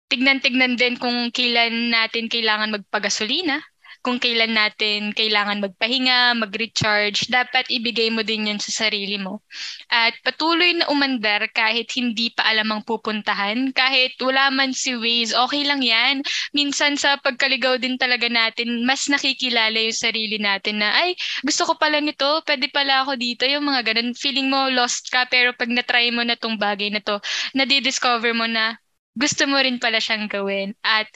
Tignan-tignan 0.07 0.79
din 0.79 0.95
kung 0.95 1.31
kailan 1.35 1.91
natin 1.91 2.31
kailangan 2.31 2.73
magpagasolina 2.79 3.59
kung 4.07 4.23
kailan 4.23 4.55
natin 4.55 5.11
kailangan 5.11 5.59
magpahinga, 5.59 6.37
mag-recharge, 6.39 7.27
dapat 7.27 7.67
ibigay 7.67 8.07
mo 8.07 8.23
din 8.23 8.47
yun 8.47 8.55
sa 8.55 8.87
sarili 8.87 9.19
mo. 9.19 9.43
At 9.91 10.15
patuloy 10.23 10.79
na 10.79 10.87
umandar 10.87 11.49
kahit 11.51 11.91
hindi 11.99 12.31
pa 12.31 12.47
alam 12.47 12.71
ang 12.71 12.87
pupuntahan, 12.87 13.75
kahit 13.75 14.15
wala 14.23 14.47
man 14.47 14.71
si 14.71 14.95
Waze, 14.95 15.35
okay 15.35 15.67
lang 15.67 15.83
yan. 15.83 16.23
Minsan 16.55 16.95
sa 16.95 17.19
pagkaligaw 17.19 17.83
din 17.83 17.99
talaga 17.99 18.31
natin, 18.31 18.87
mas 18.87 19.11
nakikilala 19.11 19.75
yung 19.75 19.99
sarili 19.99 20.39
natin 20.39 20.79
na, 20.79 20.95
ay, 21.03 21.11
gusto 21.43 21.67
ko 21.67 21.73
pala 21.75 21.99
nito, 21.99 22.39
pwede 22.47 22.71
pala 22.71 23.03
ako 23.03 23.19
dito, 23.19 23.43
yung 23.43 23.67
mga 23.67 23.91
ganun. 23.91 24.15
Feeling 24.15 24.47
mo 24.47 24.71
lost 24.71 25.11
ka, 25.11 25.27
pero 25.27 25.51
pag 25.51 25.67
na-try 25.67 26.15
mo 26.15 26.23
na 26.23 26.39
tong 26.39 26.55
bagay 26.55 26.87
na 26.95 27.03
to, 27.03 27.19
nadidiscover 27.51 28.31
mo 28.31 28.47
na, 28.47 28.79
gusto 29.17 29.49
mo 29.49 29.57
rin 29.57 29.81
pala 29.81 29.97
siyang 29.97 30.29
gawin. 30.29 30.77
At 30.85 31.09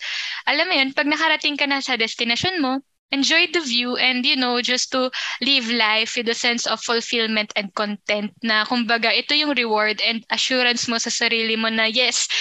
alam 0.49 0.67
mo 0.67 0.73
yun, 0.73 0.91
pag 0.91 1.07
nakarating 1.07 1.55
ka 1.55 1.69
na 1.69 1.79
sa 1.79 1.95
destination 1.95 2.57
mo, 2.57 2.81
enjoy 3.11 3.47
the 3.51 3.59
view 3.59 3.99
and 3.99 4.23
you 4.23 4.39
know 4.39 4.63
just 4.63 4.89
to 4.91 5.11
live 5.43 5.67
life 5.69 6.15
with 6.15 6.27
a 6.31 6.35
sense 6.35 6.63
of 6.65 6.79
fulfillment 6.79 7.51
and 7.59 7.75
content 7.75 8.31
na 8.39 8.63
kumbaga 8.63 9.11
ito 9.11 9.35
yung 9.35 9.51
reward 9.51 9.99
and 9.99 10.23
assurance 10.31 10.87
mo 10.87 10.95
sa 10.95 11.11
sarili 11.11 11.59
mo 11.59 11.67
na 11.67 11.91
yes 11.91 12.31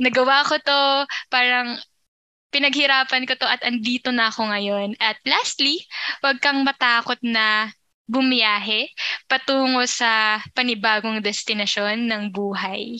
nagawa 0.00 0.40
ko 0.48 0.56
to 0.64 0.80
parang 1.28 1.76
pinaghirapan 2.48 3.28
ko 3.28 3.36
to 3.36 3.44
at 3.44 3.60
andito 3.68 4.08
na 4.08 4.32
ako 4.32 4.48
ngayon 4.48 4.96
at 4.96 5.20
lastly 5.28 5.84
wag 6.24 6.40
kang 6.40 6.64
matakot 6.64 7.20
na 7.20 7.68
bumiyahe 8.08 8.88
patungo 9.28 9.84
sa 9.84 10.40
panibagong 10.56 11.20
destinasyon 11.20 12.08
ng 12.08 12.32
buhay 12.32 12.96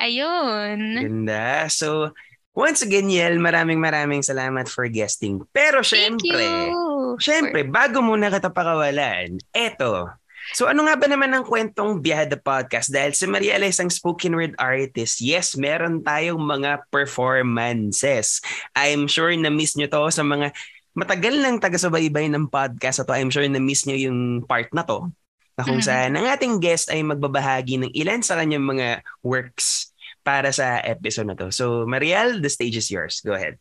Ayun. 0.00 1.04
Ganda. 1.04 1.70
So, 1.70 2.10
once 2.54 2.82
again, 2.82 3.10
Yel, 3.10 3.38
maraming 3.38 3.78
maraming 3.78 4.22
salamat 4.22 4.66
for 4.66 4.86
guesting. 4.90 5.42
Pero 5.54 5.82
syempre, 5.86 6.74
syempre, 7.22 7.62
bago 7.66 8.02
muna 8.02 8.30
kita 8.30 8.50
pakawalan, 8.50 9.38
eto, 9.54 10.10
So 10.52 10.68
ano 10.68 10.84
nga 10.84 11.00
ba 11.00 11.08
naman 11.08 11.32
ang 11.32 11.40
kwentong 11.40 12.04
Biyahe 12.04 12.28
the 12.28 12.36
Podcast? 12.36 12.92
Dahil 12.92 13.16
si 13.16 13.24
Mariela 13.24 13.64
isang 13.64 13.88
spoken 13.88 14.36
word 14.36 14.52
artist, 14.60 15.24
yes, 15.24 15.56
meron 15.56 16.04
tayong 16.04 16.36
mga 16.36 16.84
performances. 16.92 18.44
I'm 18.76 19.08
sure 19.08 19.32
na 19.32 19.48
miss 19.48 19.72
nyo 19.72 19.88
to 19.88 20.12
sa 20.12 20.20
mga 20.20 20.52
matagal 20.92 21.40
nang 21.40 21.56
taga-subaybay 21.64 22.28
ng 22.28 22.52
podcast 22.52 23.00
na 23.00 23.06
to. 23.08 23.16
I'm 23.16 23.32
sure 23.32 23.48
na 23.48 23.56
miss 23.56 23.88
nyo 23.88 23.96
yung 23.96 24.44
part 24.44 24.68
na 24.76 24.84
to 24.84 25.08
na 25.54 25.62
kung 25.62 25.78
mm-hmm. 25.78 25.86
saan 25.86 26.18
ang 26.18 26.26
ating 26.26 26.58
guest 26.58 26.90
ay 26.90 27.06
magbabahagi 27.06 27.78
ng 27.78 27.90
ilan 27.94 28.20
sa 28.22 28.34
kanyang 28.38 28.66
mga 28.66 29.06
works 29.22 29.94
para 30.26 30.50
sa 30.50 30.80
episode 30.82 31.30
na 31.30 31.38
to. 31.38 31.52
So, 31.54 31.86
Mariel, 31.86 32.40
the 32.40 32.50
stage 32.50 32.74
is 32.74 32.90
yours. 32.90 33.22
Go 33.22 33.36
ahead. 33.36 33.60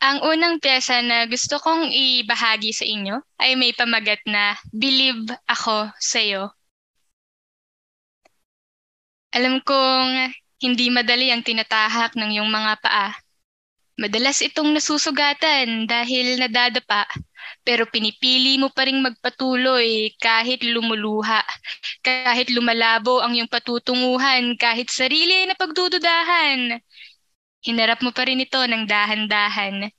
Ang 0.00 0.24
unang 0.24 0.56
pyesa 0.64 1.04
na 1.04 1.28
gusto 1.28 1.60
kong 1.60 1.92
ibahagi 1.92 2.72
sa 2.72 2.88
inyo 2.88 3.20
ay 3.36 3.52
may 3.52 3.76
pamagat 3.76 4.24
na 4.24 4.56
Believe 4.72 5.28
Ako 5.44 5.92
Sa'yo. 6.00 6.56
Alam 9.36 9.60
kong 9.60 10.32
hindi 10.64 10.88
madali 10.88 11.28
ang 11.28 11.44
tinatahak 11.44 12.16
ng 12.16 12.32
iyong 12.32 12.48
mga 12.48 12.80
paa. 12.80 13.12
Madalas 14.00 14.40
itong 14.40 14.72
nasusugatan 14.72 15.84
dahil 15.84 16.40
nadadapa 16.40 17.04
pero 17.66 17.86
pinipili 17.86 18.56
mo 18.56 18.68
pa 18.72 18.86
rin 18.88 19.00
magpatuloy 19.02 20.14
kahit 20.18 20.62
lumuluha, 20.64 21.42
kahit 22.02 22.48
lumalabo 22.52 23.20
ang 23.20 23.36
iyong 23.36 23.50
patutunguhan, 23.50 24.56
kahit 24.56 24.88
sarili 24.88 25.46
na 25.46 25.54
pagdududahan. 25.56 26.80
Hinarap 27.60 28.00
mo 28.00 28.10
pa 28.10 28.24
rin 28.24 28.40
ito 28.40 28.60
ng 28.60 28.88
dahan-dahan. 28.88 29.92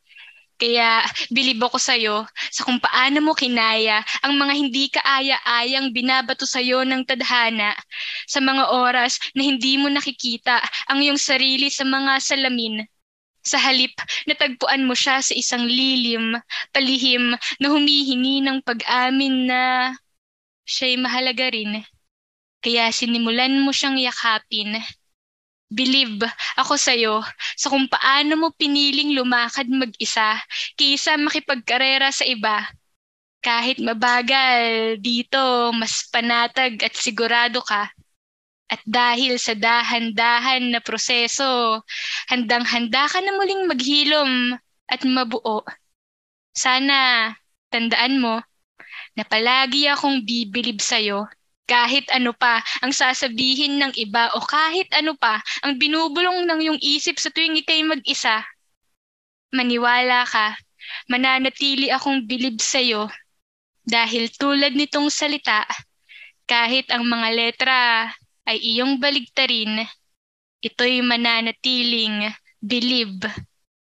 Kaya 0.61 1.01
bilib 1.33 1.57
ako 1.65 1.81
sa'yo 1.81 2.21
sa 2.53 2.61
kung 2.61 2.77
paano 2.77 3.17
mo 3.17 3.33
kinaya 3.33 4.05
ang 4.21 4.37
mga 4.37 4.53
hindi 4.53 4.93
kaaya-ayang 4.93 5.89
binabato 5.89 6.45
sa'yo 6.45 6.85
ng 6.85 7.01
tadhana 7.01 7.73
sa 8.29 8.37
mga 8.37 8.69
oras 8.69 9.17
na 9.33 9.41
hindi 9.41 9.81
mo 9.81 9.89
nakikita 9.89 10.61
ang 10.85 11.01
iyong 11.01 11.17
sarili 11.17 11.73
sa 11.73 11.81
mga 11.81 12.21
salamin 12.21 12.85
sa 13.41 13.57
halip, 13.57 13.93
natagpuan 14.29 14.85
mo 14.85 14.93
siya 14.93 15.21
sa 15.21 15.33
isang 15.33 15.65
lilim, 15.65 16.37
palihim 16.69 17.33
na 17.57 17.67
humihingi 17.67 18.45
ng 18.45 18.61
pag-amin 18.61 19.49
na 19.49 19.61
siya'y 20.65 20.97
mahalaga 21.01 21.49
rin. 21.49 21.81
Kaya 22.61 22.93
sinimulan 22.93 23.57
mo 23.65 23.73
siyang 23.73 23.97
yakapin. 23.97 24.77
Believe 25.71 26.27
ako 26.59 26.75
sa'yo 26.77 27.23
sa 27.57 27.71
kung 27.71 27.87
paano 27.87 28.35
mo 28.37 28.47
piniling 28.53 29.15
lumakad 29.15 29.71
mag-isa 29.71 30.37
kaysa 30.77 31.17
makipagkarera 31.17 32.11
sa 32.13 32.27
iba. 32.27 32.67
Kahit 33.41 33.81
mabagal, 33.81 34.99
dito 35.01 35.73
mas 35.73 36.05
panatag 36.13 36.77
at 36.85 36.93
sigurado 36.93 37.63
ka 37.65 37.89
at 38.71 38.79
dahil 38.87 39.35
sa 39.35 39.51
dahan-dahan 39.51 40.71
na 40.71 40.79
proseso, 40.79 41.83
handang-handa 42.31 43.11
ka 43.11 43.19
na 43.19 43.35
muling 43.35 43.67
maghilom 43.67 44.55
at 44.87 45.03
mabuo. 45.03 45.67
Sana 46.55 47.35
tandaan 47.67 48.23
mo 48.23 48.39
na 49.19 49.27
palagi 49.27 49.91
akong 49.91 50.23
bibilib 50.23 50.79
sa'yo 50.79 51.27
kahit 51.67 52.07
ano 52.11 52.35
pa 52.35 52.59
ang 52.83 52.91
sasabihin 52.91 53.79
ng 53.79 53.93
iba 53.95 54.31
o 54.35 54.43
kahit 54.43 54.91
ano 54.91 55.15
pa 55.15 55.39
ang 55.63 55.79
binubulong 55.79 56.43
ng 56.43 56.59
iyong 56.67 56.81
isip 56.83 57.15
sa 57.15 57.31
tuwing 57.31 57.55
ikay 57.59 57.79
mag-isa. 57.83 58.43
Maniwala 59.55 60.27
ka, 60.27 60.55
mananatili 61.07 61.87
akong 61.91 62.27
bilib 62.27 62.59
sa'yo 62.59 63.07
dahil 63.87 64.31
tulad 64.35 64.75
nitong 64.75 65.07
salita, 65.07 65.63
kahit 66.47 66.91
ang 66.91 67.07
mga 67.07 67.27
letra 67.35 67.79
ay 68.49 68.57
iyong 68.57 68.97
baligtarin, 68.97 69.85
ito'y 70.61 71.01
mananatiling 71.01 72.29
believe 72.61 73.25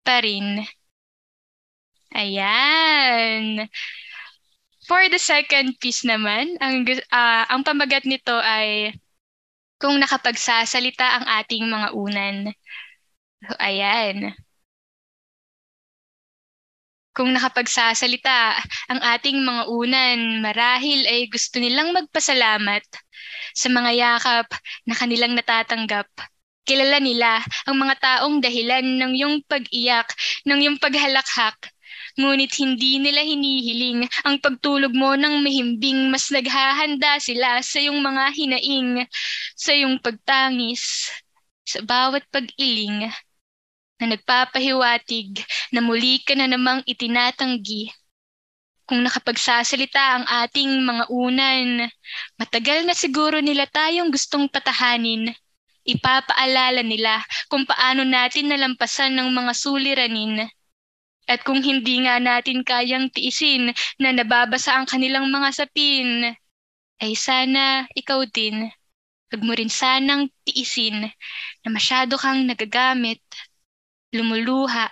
pa 0.02 0.24
rin. 0.24 0.64
Ayan. 2.12 3.68
For 4.84 5.08
the 5.08 5.20
second 5.20 5.78
piece 5.80 6.04
naman, 6.04 6.58
ang, 6.60 6.84
uh, 6.88 7.44
ang 7.48 7.62
pamagat 7.64 8.04
nito 8.04 8.34
ay 8.34 8.92
kung 9.80 9.96
nakapagsasalita 9.98 11.22
ang 11.22 11.26
ating 11.42 11.64
mga 11.66 11.88
unan. 11.96 12.36
So, 13.42 13.54
ayan. 13.58 14.36
Kung 17.12 17.34
nakapagsasalita 17.36 18.56
ang 18.88 19.00
ating 19.04 19.36
mga 19.42 19.62
unan, 19.68 20.18
marahil 20.40 21.04
ay 21.04 21.28
gusto 21.28 21.60
nilang 21.60 21.92
magpasalamat 21.92 22.84
sa 23.54 23.68
mga 23.72 23.90
yakap 23.96 24.48
na 24.88 24.94
kanilang 24.96 25.32
natatanggap. 25.36 26.08
Kilala 26.62 27.02
nila 27.02 27.42
ang 27.66 27.76
mga 27.78 27.94
taong 27.98 28.38
dahilan 28.38 28.86
ng 28.86 29.12
iyong 29.18 29.36
pag-iyak, 29.50 30.08
ng 30.46 30.58
iyong 30.62 30.78
paghalakhak. 30.78 31.58
ngunit 32.12 32.52
hindi 32.60 33.00
nila 33.00 33.24
hinihiling 33.24 34.04
ang 34.28 34.36
pagtulog 34.36 34.92
mo 34.92 35.16
ng 35.16 35.40
mahimbing 35.40 36.12
mas 36.12 36.28
naghahanda 36.28 37.16
sila 37.16 37.64
sa 37.64 37.80
iyong 37.80 38.00
mga 38.04 38.24
hinaing, 38.36 38.90
sa 39.56 39.72
iyong 39.72 39.96
pagtangis, 39.96 41.08
sa 41.64 41.80
bawat 41.80 42.24
pag-iling 42.28 43.08
na 44.02 44.04
nagpapahiwatig 44.12 45.40
na 45.72 45.80
muli 45.80 46.20
ka 46.26 46.34
na 46.34 46.50
namang 46.50 46.82
itinatanggi. 46.84 47.88
Kung 48.88 49.06
nakapagsasalita 49.06 50.02
ang 50.18 50.24
ating 50.46 50.82
mga 50.82 51.04
unan, 51.08 51.86
matagal 52.36 52.84
na 52.86 52.94
siguro 52.94 53.38
nila 53.38 53.64
tayong 53.70 54.10
gustong 54.10 54.50
patahanin 54.50 55.32
ipapaalala 55.82 56.82
nila 56.86 57.22
kung 57.50 57.66
paano 57.66 58.06
natin 58.06 58.50
nalampasan 58.50 59.18
ng 59.18 59.28
mga 59.34 59.52
suliranin. 59.54 60.46
At 61.26 61.46
kung 61.46 61.62
hindi 61.62 62.02
nga 62.02 62.18
natin 62.18 62.66
kayang 62.66 63.10
tiisin 63.14 63.70
na 64.02 64.10
nababasa 64.10 64.74
ang 64.74 64.86
kanilang 64.90 65.30
mga 65.30 65.54
sapin, 65.54 66.34
ay 67.02 67.12
sana 67.14 67.86
ikaw 67.94 68.26
din, 68.26 68.70
huwag 69.30 69.42
mo 69.42 69.52
rin 69.54 69.70
sanang 69.70 70.30
tiisin 70.46 71.10
na 71.62 71.68
masyado 71.70 72.18
kang 72.18 72.46
nagagamit, 72.46 73.22
lumuluha, 74.10 74.90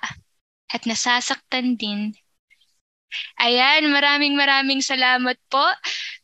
at 0.70 0.82
nasasaktan 0.86 1.74
din. 1.74 2.14
Ayan, 3.40 3.90
maraming 3.90 4.34
maraming 4.38 4.80
salamat 4.84 5.36
po 5.50 5.64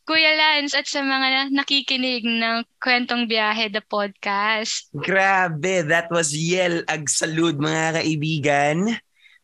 Kuya 0.07 0.39
Lance 0.39 0.78
at 0.78 0.87
sa 0.87 1.03
mga 1.03 1.51
nakikinig 1.51 2.22
ng 2.22 2.62
Kwentong 2.78 3.26
Biyahe, 3.26 3.66
the 3.74 3.82
podcast. 3.82 4.87
Grabe, 4.95 5.82
that 5.82 6.07
was 6.14 6.30
Yel 6.30 6.87
Agsalud 6.87 7.59
mga 7.59 7.99
kaibigan. 7.99 8.76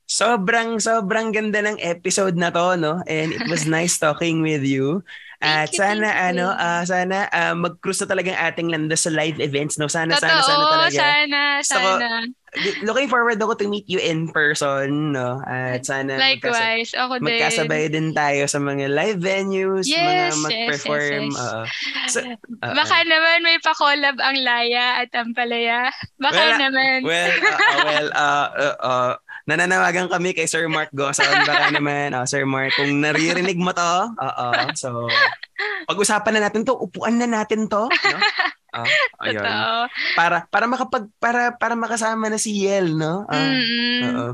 Sobrang, 0.06 0.78
sobrang 0.78 1.34
ganda 1.34 1.66
ng 1.66 1.82
episode 1.82 2.38
na 2.38 2.54
to, 2.54 2.78
no? 2.78 3.02
And 3.10 3.34
it 3.34 3.48
was 3.50 3.66
nice 3.66 3.98
talking 3.98 4.44
with 4.44 4.62
you. 4.62 5.02
At 5.42 5.74
you, 5.74 5.82
sana 5.82 6.06
ano, 6.06 6.54
uh, 6.54 6.86
sana 6.86 7.26
uh, 7.34 7.54
mag-cruise 7.58 7.98
na 8.06 8.14
talagang 8.14 8.38
ating 8.38 8.70
landas 8.70 9.02
sa 9.02 9.10
live 9.10 9.42
events, 9.42 9.74
no? 9.74 9.90
Sana, 9.90 10.14
Totoo, 10.14 10.22
sana, 10.22 10.42
sana 10.46 10.64
talaga. 10.70 10.94
sana, 10.94 11.40
sana. 11.66 12.08
So, 12.22 12.86
looking 12.86 13.08
forward 13.08 13.42
ako 13.42 13.58
to 13.58 13.66
meet 13.66 13.88
you 13.90 13.98
in 13.98 14.30
person, 14.30 15.18
no? 15.18 15.42
At 15.42 15.82
sana 15.82 16.14
Likewise, 16.14 16.94
magkasa- 16.94 17.00
ako 17.02 17.12
din. 17.18 17.24
Magkasabay 17.26 17.82
din 17.90 18.08
tayo 18.14 18.46
sa 18.46 18.62
mga 18.62 18.86
live 18.86 19.18
venues, 19.18 19.90
yes, 19.90 19.98
mga 19.98 20.26
mag-perform. 20.46 21.22
Yes, 21.26 21.34
yes, 21.34 21.42
yes. 21.42 21.42
Uh, 21.42 21.64
so, 22.06 22.18
uh, 22.62 22.74
Baka 22.78 22.96
naman 23.02 23.38
may 23.42 23.58
pa-collab 23.58 24.16
ang 24.22 24.36
Laya 24.38 25.02
at 25.02 25.10
ang 25.16 25.34
Palaya. 25.34 25.90
Baka 26.22 26.38
well, 26.38 26.54
naman. 26.60 26.98
Well, 27.02 27.32
uh, 27.34 27.50
uh, 27.50 27.82
well, 27.82 28.08
uh, 28.14 28.48
uh, 28.54 28.76
uh, 28.78 29.12
nananawagan 29.48 30.06
kami 30.06 30.34
kay 30.36 30.46
Sir 30.46 30.70
Mark 30.70 30.90
Gosan. 30.94 31.46
Baka 31.46 31.74
naman, 31.74 32.14
uh, 32.14 32.26
Sir 32.26 32.46
Mark, 32.46 32.74
kung 32.78 33.02
naririnig 33.02 33.58
mo 33.58 33.74
to, 33.74 33.92
oo, 34.14 34.48
so 34.78 35.06
pag-usapan 35.86 36.38
na 36.38 36.48
natin 36.48 36.62
to, 36.62 36.74
upuan 36.78 37.18
na 37.18 37.26
natin 37.26 37.66
to, 37.66 37.90
no? 37.90 38.18
Oh, 38.72 38.88
ayun. 39.20 39.44
Totoo. 39.44 39.80
Para 40.16 40.36
para 40.48 40.64
makapag 40.64 41.04
para 41.20 41.42
para 41.60 41.76
makasama 41.76 42.32
na 42.32 42.40
si 42.40 42.64
Yel, 42.64 42.96
no? 42.96 43.28
Uh, 43.28 43.36
mm 43.36 44.00
Oo. 44.02 44.28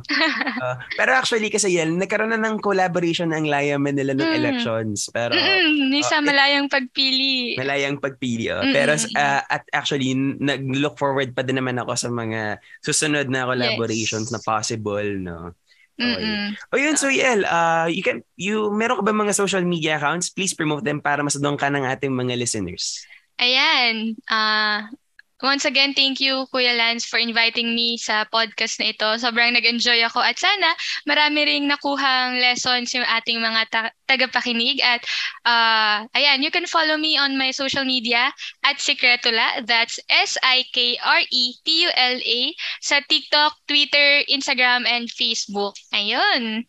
Uh, 0.62 0.76
pero 0.95 1.18
actually 1.18 1.51
kasi 1.51 1.74
Yel, 1.74 1.91
nagkaroon 1.99 2.30
na 2.30 2.39
ng 2.39 2.62
collaboration 2.62 3.34
ang 3.34 3.51
Laya 3.51 3.82
Manila 3.82 4.14
ng 4.14 4.30
mm. 4.30 4.39
elections. 4.39 5.11
Pero 5.11 5.34
mm 5.34 5.91
ni 5.91 6.05
sa 6.05 6.20
uh, 6.20 6.24
malayang 6.24 6.70
pagpili. 6.70 7.59
Malayang 7.59 7.99
pagpili. 7.99 8.53
Oh. 8.53 8.62
Pero 8.62 8.95
uh, 8.95 9.43
at 9.49 9.64
actually 9.74 10.14
nag-look 10.14 10.95
forward 11.01 11.34
pa 11.34 11.43
din 11.43 11.59
naman 11.59 11.80
ako 11.80 11.93
sa 11.99 12.09
mga 12.12 12.62
susunod 12.84 13.26
na 13.26 13.49
collaborations 13.49 14.30
yes. 14.30 14.32
na 14.36 14.41
possible, 14.45 15.09
no? 15.18 15.57
Okay. 15.99 16.55
O 16.70 16.78
yun, 16.78 16.95
so 16.95 17.11
Yel, 17.11 17.43
uh, 17.43 17.91
you 17.91 18.07
can, 18.07 18.22
you, 18.39 18.70
meron 18.70 19.03
ka 19.03 19.03
ba 19.03 19.11
mga 19.11 19.34
social 19.34 19.66
media 19.66 19.99
accounts? 19.99 20.30
Please 20.30 20.55
promote 20.55 20.86
them 20.86 21.03
para 21.03 21.26
masadong 21.26 21.59
ka 21.59 21.66
ng 21.66 21.82
ating 21.82 22.14
mga 22.14 22.39
listeners. 22.39 23.03
Ayan. 23.39 24.18
Uh, 24.26 24.82
once 25.43 25.64
again, 25.64 25.95
thank 25.95 26.18
you, 26.18 26.47
Kuya 26.51 26.74
Lance, 26.74 27.07
for 27.07 27.22
inviting 27.22 27.74
me 27.74 27.95
sa 27.95 28.26
podcast 28.26 28.82
na 28.82 28.91
ito. 28.91 29.07
Sobrang 29.18 29.55
nag-enjoy 29.55 30.03
ako 30.11 30.18
at 30.18 30.34
sana 30.39 30.74
marami 31.07 31.47
ring 31.47 31.70
nakuhang 31.70 32.43
lessons 32.43 32.91
yung 32.95 33.07
ating 33.07 33.39
mga 33.39 33.62
ta- 33.70 33.95
tagapakinig. 34.11 34.82
At 34.82 35.07
uh, 35.47 36.11
ayan, 36.18 36.43
you 36.43 36.51
can 36.51 36.66
follow 36.66 36.99
me 36.99 37.14
on 37.14 37.39
my 37.39 37.55
social 37.55 37.86
media 37.86 38.34
at 38.66 38.82
Secretula. 38.82 39.62
That's 39.62 40.03
S-I-K-R-E-T-U-L-A 40.11 40.99
sa 42.82 42.99
TikTok, 43.07 43.53
Twitter, 43.70 44.26
Instagram, 44.26 44.82
and 44.91 45.07
Facebook. 45.07 45.78
Ayun. 45.95 46.66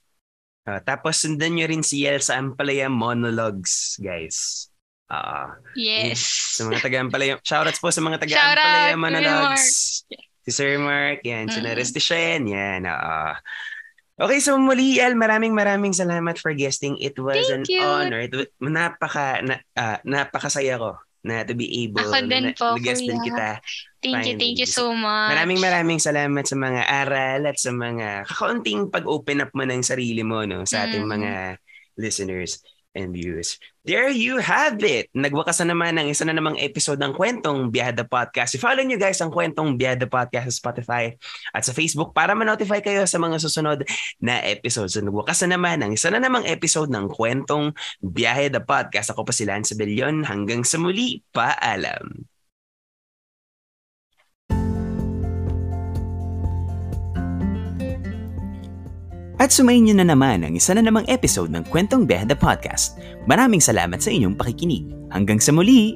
Uh, 0.70 0.78
tapos 0.86 1.18
sundan 1.26 1.58
nyo 1.58 1.66
rin 1.66 1.82
si 1.82 2.06
Yel 2.06 2.22
sa 2.22 2.38
Ampalaya 2.38 2.94
Monologues, 2.94 3.98
guys. 3.98 4.69
Uh, 5.10 5.58
yes. 5.74 6.22
Sa 6.54 6.70
mga 6.70 6.86
taga-Ampalaya. 6.86 7.42
Shoutouts 7.48 7.82
po 7.82 7.90
sa 7.90 8.06
mga 8.06 8.22
taga-Ampalaya 8.22 8.94
Monologues. 8.94 10.06
Si 10.46 10.52
Sir 10.54 10.78
Mark, 10.78 11.26
yan. 11.26 11.50
Si 11.50 11.60
Naristishen, 11.60 12.46
yan. 12.46 12.86
Uh, 12.86 13.34
okay, 14.22 14.38
so 14.38 14.56
muli, 14.62 15.02
El, 15.02 15.18
maraming 15.18 15.52
maraming 15.58 15.98
salamat 15.98 16.38
for 16.38 16.54
guesting. 16.54 17.02
It 17.02 17.18
was 17.18 17.50
Thank 17.50 17.54
an 17.54 17.62
you. 17.68 17.82
honor. 17.82 18.22
It 18.22 18.34
was, 18.38 18.48
napaka, 18.62 19.42
na, 19.42 19.56
uh, 19.74 19.98
napakasaya 20.06 20.78
ko 20.78 21.02
na 21.20 21.44
to 21.44 21.52
be 21.52 21.68
able 21.84 22.00
Ako 22.00 22.24
din 22.30 22.48
na, 22.48 22.56
po, 22.56 22.80
guest 22.80 23.04
din 23.04 23.20
kita. 23.20 23.60
Thank 24.00 24.24
you, 24.24 24.36
thank 24.40 24.56
you 24.56 24.70
so 24.70 24.96
much. 24.96 25.36
Maraming 25.36 25.60
maraming 25.60 26.00
salamat 26.00 26.48
sa 26.48 26.56
mga 26.56 26.82
aral 26.88 27.42
at 27.44 27.58
sa 27.60 27.76
mga 27.76 28.24
kakaunting 28.24 28.88
pag-open 28.88 29.44
up 29.44 29.52
mo 29.52 29.68
ng 29.68 29.84
sarili 29.84 30.24
mo 30.24 30.48
no 30.48 30.64
sa 30.64 30.88
ating 30.88 31.04
mm. 31.04 31.12
mga 31.12 31.32
listeners 32.00 32.64
and 32.98 33.14
viewers. 33.14 33.62
There 33.86 34.10
you 34.10 34.38
have 34.42 34.82
it. 34.86 35.10
Nagwakas 35.14 35.62
na 35.62 35.74
naman 35.74 35.98
ang 35.98 36.10
isa 36.10 36.26
na 36.26 36.34
namang 36.34 36.58
episode 36.62 37.02
ng 37.02 37.14
Kwentong 37.14 37.70
Biyada 37.70 38.06
Podcast. 38.06 38.54
I-follow 38.58 38.86
nyo 38.86 38.98
guys 38.98 39.22
ang 39.22 39.34
Kwentong 39.34 39.78
Biyada 39.78 40.06
Podcast 40.06 40.50
sa 40.50 40.58
Spotify 40.58 41.14
at 41.54 41.66
sa 41.66 41.74
Facebook 41.74 42.14
para 42.14 42.34
ma-notify 42.38 42.82
kayo 42.82 43.06
sa 43.06 43.18
mga 43.22 43.38
susunod 43.42 43.86
na 44.22 44.42
episodes. 44.46 44.98
So, 44.98 45.06
nagwakas 45.06 45.42
na 45.46 45.58
naman 45.58 45.82
ang 45.82 45.92
isa 45.94 46.10
na 46.14 46.22
namang 46.22 46.46
episode 46.46 46.90
ng 46.90 47.10
Kwentong 47.14 47.74
Biyahe 48.02 48.50
the 48.54 48.62
Podcast. 48.62 49.14
Ako 49.14 49.26
pa 49.26 49.34
si 49.34 49.46
Lance 49.46 49.74
Bellion. 49.78 50.26
Hanggang 50.26 50.66
sa 50.66 50.78
muli, 50.82 51.22
paalam. 51.34 52.30
At 59.40 59.56
sumayin 59.56 59.88
nyo 59.88 60.04
na 60.04 60.12
naman 60.12 60.44
ang 60.44 60.54
isa 60.60 60.76
na 60.76 60.84
namang 60.84 61.08
episode 61.08 61.48
ng 61.48 61.64
Kwentong 61.72 62.04
Behda 62.04 62.36
Podcast. 62.36 63.00
Maraming 63.24 63.64
salamat 63.64 64.04
sa 64.04 64.12
inyong 64.12 64.36
pakikinig. 64.36 64.92
Hanggang 65.16 65.40
sa 65.40 65.56
muli! 65.56 65.96